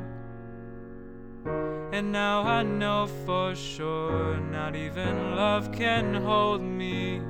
And 1.91 2.11
now 2.11 2.43
I 2.43 2.63
know 2.63 3.07
for 3.25 3.53
sure 3.53 4.37
not 4.37 4.75
even 4.75 5.35
love 5.35 5.71
can 5.71 6.13
hold 6.13 6.61
me. 6.61 7.21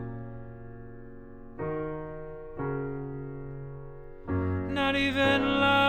Not 4.69 4.95
even 4.95 5.60
love 5.60 5.87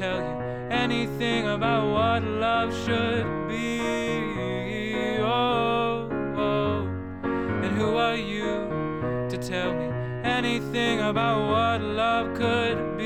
tell 0.00 0.16
you 0.16 0.36
anything 0.70 1.46
about 1.46 1.92
what 1.92 2.22
love 2.22 2.72
should 2.86 3.26
be? 3.48 5.18
Oh, 5.18 6.08
oh. 6.38 6.86
and 7.22 7.76
who 7.76 7.96
are 7.96 8.16
you 8.16 9.28
to 9.28 9.36
tell 9.36 9.74
me 9.74 9.90
anything 10.24 11.00
about 11.00 11.50
what 11.50 11.82
love 11.82 12.34
could 12.34 12.96
be? 12.96 12.99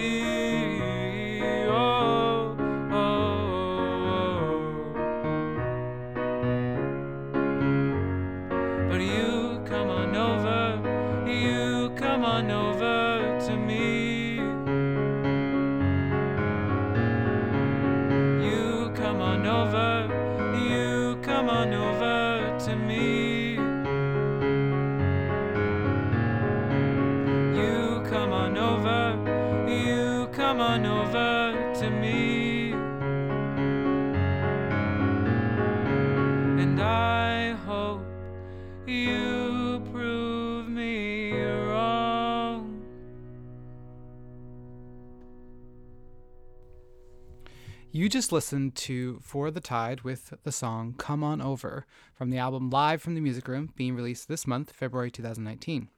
Just 48.14 48.30
listened 48.30 48.76
to 48.76 49.18
For 49.24 49.50
the 49.50 49.60
Tide 49.60 50.02
with 50.02 50.34
the 50.44 50.52
song 50.52 50.94
Come 50.98 51.24
On 51.24 51.42
Over 51.42 51.84
from 52.14 52.30
the 52.30 52.38
album 52.38 52.70
Live 52.70 53.02
from 53.02 53.16
the 53.16 53.20
Music 53.20 53.48
Room 53.48 53.72
being 53.74 53.96
released 53.96 54.28
this 54.28 54.46
month, 54.46 54.70
February 54.70 55.10
2019. 55.10 55.88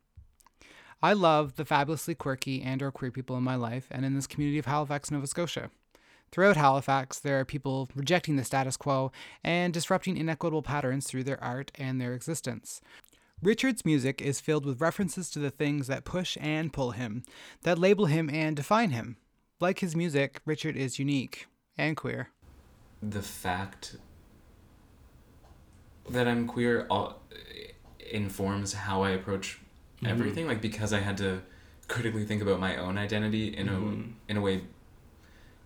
I 1.02 1.12
love 1.12 1.56
the 1.56 1.66
fabulously 1.66 2.14
quirky 2.14 2.62
and 2.62 2.80
or 2.80 2.90
queer 2.90 3.10
people 3.10 3.36
in 3.36 3.42
my 3.42 3.54
life 3.54 3.88
and 3.90 4.06
in 4.06 4.14
this 4.14 4.26
community 4.26 4.58
of 4.58 4.64
Halifax, 4.64 5.10
Nova 5.10 5.26
Scotia. 5.26 5.70
Throughout 6.32 6.56
Halifax, 6.56 7.18
there 7.18 7.38
are 7.38 7.44
people 7.44 7.90
rejecting 7.94 8.36
the 8.36 8.44
status 8.44 8.78
quo 8.78 9.12
and 9.44 9.74
disrupting 9.74 10.16
inequitable 10.16 10.62
patterns 10.62 11.06
through 11.06 11.24
their 11.24 11.44
art 11.44 11.70
and 11.74 12.00
their 12.00 12.14
existence. 12.14 12.80
Richard's 13.42 13.84
music 13.84 14.22
is 14.22 14.40
filled 14.40 14.64
with 14.64 14.80
references 14.80 15.28
to 15.32 15.38
the 15.38 15.50
things 15.50 15.86
that 15.88 16.06
push 16.06 16.38
and 16.40 16.72
pull 16.72 16.92
him, 16.92 17.24
that 17.64 17.78
label 17.78 18.06
him 18.06 18.30
and 18.30 18.56
define 18.56 18.92
him. 18.92 19.18
Like 19.60 19.80
his 19.80 19.94
music, 19.94 20.40
Richard 20.46 20.78
is 20.78 20.98
unique 20.98 21.46
and 21.78 21.96
queer. 21.96 22.28
The 23.02 23.22
fact 23.22 23.96
that 26.10 26.26
I'm 26.28 26.46
queer 26.46 26.86
all, 26.88 27.20
informs 28.10 28.72
how 28.72 29.02
I 29.02 29.10
approach 29.10 29.58
everything. 30.04 30.46
Like 30.46 30.60
because 30.60 30.92
I 30.92 31.00
had 31.00 31.16
to 31.18 31.42
critically 31.88 32.24
think 32.24 32.42
about 32.42 32.60
my 32.60 32.76
own 32.76 32.98
identity 32.98 33.48
in 33.56 33.68
Mhm. 33.68 34.12
a 34.28 34.30
in 34.30 34.36
a 34.36 34.40
way 34.40 34.62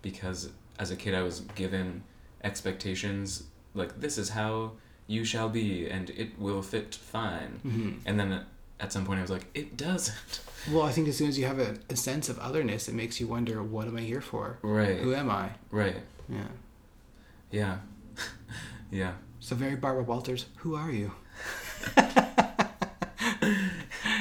because 0.03 0.51
as 0.79 0.91
a 0.91 0.97
kid 0.97 1.15
I 1.15 1.23
was 1.23 1.41
given 1.55 2.03
expectations 2.43 3.45
like 3.75 4.01
this 4.01 4.17
is 4.19 4.31
how 4.31 4.73
you 5.07 5.25
shall 5.25 5.49
be 5.49 5.89
and 5.89 6.11
it 6.11 6.39
will 6.39 6.63
fit 6.63 6.95
fine. 6.95 7.61
hmm 7.63 7.91
And 8.07 8.19
then 8.19 8.45
at 8.79 8.93
some 8.93 9.05
point 9.05 9.19
I 9.19 9.23
was 9.23 9.31
like 9.31 9.47
it 9.55 9.77
doesn't. 9.77 10.41
Well, 10.71 10.83
I 10.83 10.93
think 10.93 11.09
as 11.09 11.17
soon 11.17 11.29
as 11.29 11.39
you 11.39 11.47
have 11.47 11.59
a, 11.59 11.77
a 11.89 11.97
sense 11.97 12.29
of 12.29 12.39
otherness, 12.39 12.89
it 12.89 12.95
makes 12.95 13.19
you 13.21 13.27
wonder, 13.27 13.63
what 13.63 13.87
am 13.87 13.97
I 13.97 14.01
here 14.03 14.21
for? 14.21 14.59
Right. 14.63 14.99
Who 14.99 15.15
am 15.15 15.31
I? 15.31 15.51
Right. 15.71 15.97
Yeah. 16.29 16.49
Yeah. 17.51 17.79
yeah. 18.91 19.13
So 19.41 19.57
very 19.57 19.75
Barbara 19.77 20.03
Walters, 20.05 20.47
who 20.57 20.75
are 20.75 20.91
you? 20.91 21.13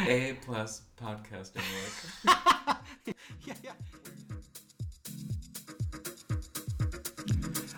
A 0.07 0.37
plus 0.45 0.81
podcasting 1.01 1.57
work. 1.57 2.77
Yeah, 3.45 3.53
yeah. 3.63 3.71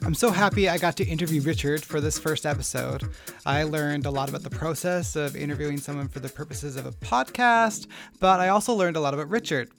I'm 0.03 0.13
so 0.13 0.31
happy 0.31 0.67
I 0.67 0.77
got 0.77 0.97
to 0.97 1.05
interview 1.05 1.41
Richard 1.41 1.85
for 1.85 2.01
this 2.01 2.17
first 2.19 2.45
episode. 2.45 3.09
I 3.45 3.63
learned 3.63 4.05
a 4.05 4.11
lot 4.11 4.29
about 4.29 4.43
the 4.43 4.49
process 4.51 5.15
of 5.15 5.35
interviewing 5.35 5.77
someone 5.77 6.07
for 6.07 6.19
the 6.19 6.29
purposes 6.29 6.75
of 6.75 6.85
a 6.85 6.91
podcast, 6.91 7.87
but 8.19 8.39
I 8.39 8.49
also 8.49 8.73
learned 8.73 8.97
a 8.97 8.99
lot 8.99 9.13
about 9.13 9.29
Richard. 9.29 9.71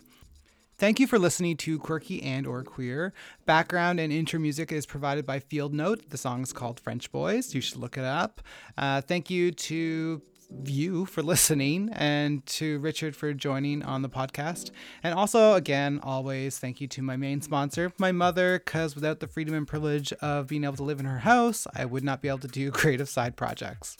Thank 0.78 0.98
you 0.98 1.06
for 1.06 1.16
listening 1.16 1.56
to 1.58 1.78
Quirky 1.78 2.20
and 2.24 2.44
or 2.44 2.64
Queer. 2.64 3.12
Background 3.46 4.00
and 4.00 4.12
intro 4.12 4.40
music 4.40 4.72
is 4.72 4.84
provided 4.84 5.24
by 5.24 5.38
Field 5.38 5.72
Note. 5.72 6.10
The 6.10 6.18
song 6.18 6.42
is 6.42 6.52
called 6.52 6.80
French 6.80 7.12
Boys. 7.12 7.54
You 7.54 7.60
should 7.60 7.78
look 7.78 7.96
it 7.96 8.04
up. 8.04 8.40
Uh, 8.76 9.00
thank 9.00 9.30
you 9.30 9.52
to 9.52 10.20
you 10.64 11.06
for 11.06 11.22
listening 11.22 11.90
and 11.92 12.44
to 12.46 12.78
Richard 12.80 13.16
for 13.16 13.32
joining 13.32 13.82
on 13.82 14.02
the 14.02 14.08
podcast. 14.08 14.70
And 15.02 15.14
also, 15.14 15.54
again, 15.54 16.00
always 16.02 16.58
thank 16.58 16.80
you 16.80 16.88
to 16.88 17.02
my 17.02 17.16
main 17.16 17.40
sponsor, 17.40 17.92
my 17.98 18.12
mother, 18.12 18.58
because 18.58 18.94
without 18.94 19.20
the 19.20 19.26
freedom 19.26 19.54
and 19.54 19.66
privilege 19.66 20.12
of 20.14 20.48
being 20.48 20.64
able 20.64 20.76
to 20.76 20.82
live 20.82 21.00
in 21.00 21.06
her 21.06 21.20
house, 21.20 21.66
I 21.74 21.84
would 21.84 22.04
not 22.04 22.22
be 22.22 22.28
able 22.28 22.38
to 22.40 22.48
do 22.48 22.70
creative 22.72 23.08
side 23.08 23.36
projects. 23.36 23.96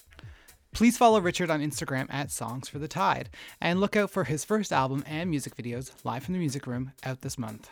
Please 0.72 0.96
follow 0.96 1.20
Richard 1.20 1.50
on 1.50 1.60
Instagram 1.60 2.06
at 2.08 2.30
Songs 2.30 2.68
for 2.68 2.78
the 2.78 2.88
Tide 2.88 3.28
and 3.60 3.78
look 3.78 3.94
out 3.94 4.10
for 4.10 4.24
his 4.24 4.44
first 4.44 4.72
album 4.72 5.04
and 5.06 5.28
music 5.28 5.54
videos 5.54 5.92
live 6.02 6.24
from 6.24 6.32
the 6.32 6.40
music 6.40 6.66
room 6.66 6.92
out 7.04 7.20
this 7.20 7.36
month. 7.36 7.68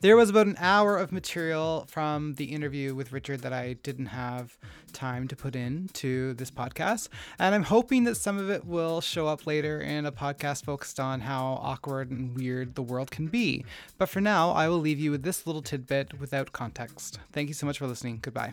There 0.00 0.16
was 0.16 0.30
about 0.30 0.48
an 0.48 0.56
hour 0.58 0.98
of 0.98 1.12
material 1.12 1.86
from 1.88 2.34
the 2.34 2.46
interview 2.46 2.96
with 2.96 3.12
Richard 3.12 3.42
that 3.42 3.52
I 3.52 3.74
didn't 3.74 4.06
have 4.06 4.58
time 5.02 5.26
to 5.26 5.34
put 5.34 5.56
into 5.56 6.32
this 6.34 6.48
podcast, 6.48 7.08
and 7.36 7.56
I'm 7.56 7.64
hoping 7.64 8.04
that 8.04 8.14
some 8.14 8.38
of 8.38 8.48
it 8.48 8.64
will 8.64 9.00
show 9.00 9.26
up 9.26 9.48
later 9.48 9.80
in 9.80 10.06
a 10.06 10.12
podcast 10.12 10.64
focused 10.64 11.00
on 11.00 11.22
how 11.22 11.58
awkward 11.60 12.12
and 12.12 12.36
weird 12.36 12.76
the 12.76 12.82
world 12.82 13.10
can 13.10 13.26
be. 13.26 13.64
But 13.98 14.08
for 14.08 14.20
now, 14.20 14.52
I 14.52 14.68
will 14.68 14.78
leave 14.78 15.00
you 15.00 15.10
with 15.10 15.24
this 15.24 15.44
little 15.44 15.60
tidbit 15.60 16.20
without 16.20 16.52
context. 16.52 17.18
Thank 17.32 17.48
you 17.48 17.54
so 17.54 17.66
much 17.66 17.78
for 17.78 17.88
listening. 17.88 18.20
Goodbye. 18.22 18.52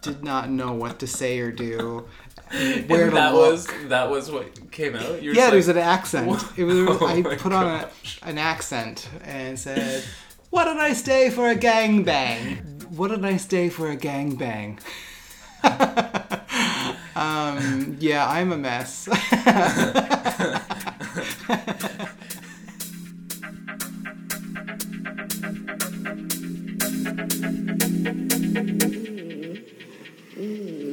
Did 0.00 0.24
not 0.24 0.48
know 0.48 0.72
what 0.72 0.98
to 1.00 1.06
say 1.06 1.38
or 1.40 1.52
do. 1.52 2.08
Where 2.86 3.10
to 3.10 3.14
that 3.14 3.34
look. 3.34 3.52
was 3.52 3.68
that 3.88 4.08
was 4.08 4.30
what 4.30 4.70
came 4.70 4.96
out. 4.96 5.22
You 5.22 5.30
were 5.30 5.36
yeah, 5.36 5.50
just 5.50 5.52
there's 5.52 5.68
like, 5.68 5.76
an 5.76 5.82
accent. 5.82 6.26
What? 6.26 6.52
It 6.56 6.64
was. 6.64 6.76
Oh 6.88 7.06
I 7.06 7.20
my 7.20 7.36
put 7.36 7.52
on 7.52 7.66
a, 7.66 7.90
an 8.22 8.38
accent 8.38 9.10
and 9.22 9.58
said, 9.58 10.04
"What 10.48 10.68
a 10.68 10.74
nice 10.74 11.02
day 11.02 11.28
for 11.28 11.50
a 11.50 11.56
gangbang! 11.56 12.84
What 12.96 13.10
a 13.10 13.18
nice 13.18 13.44
day 13.44 13.68
for 13.68 13.90
a 13.90 13.96
gangbang." 13.96 14.80
um, 17.16 17.96
yeah, 18.00 18.26
I'm 18.28 18.52
a 18.52 18.56
mess. 18.56 19.08
Mm, 30.36 30.36
mm, 30.36 30.36
mm. 30.36 30.83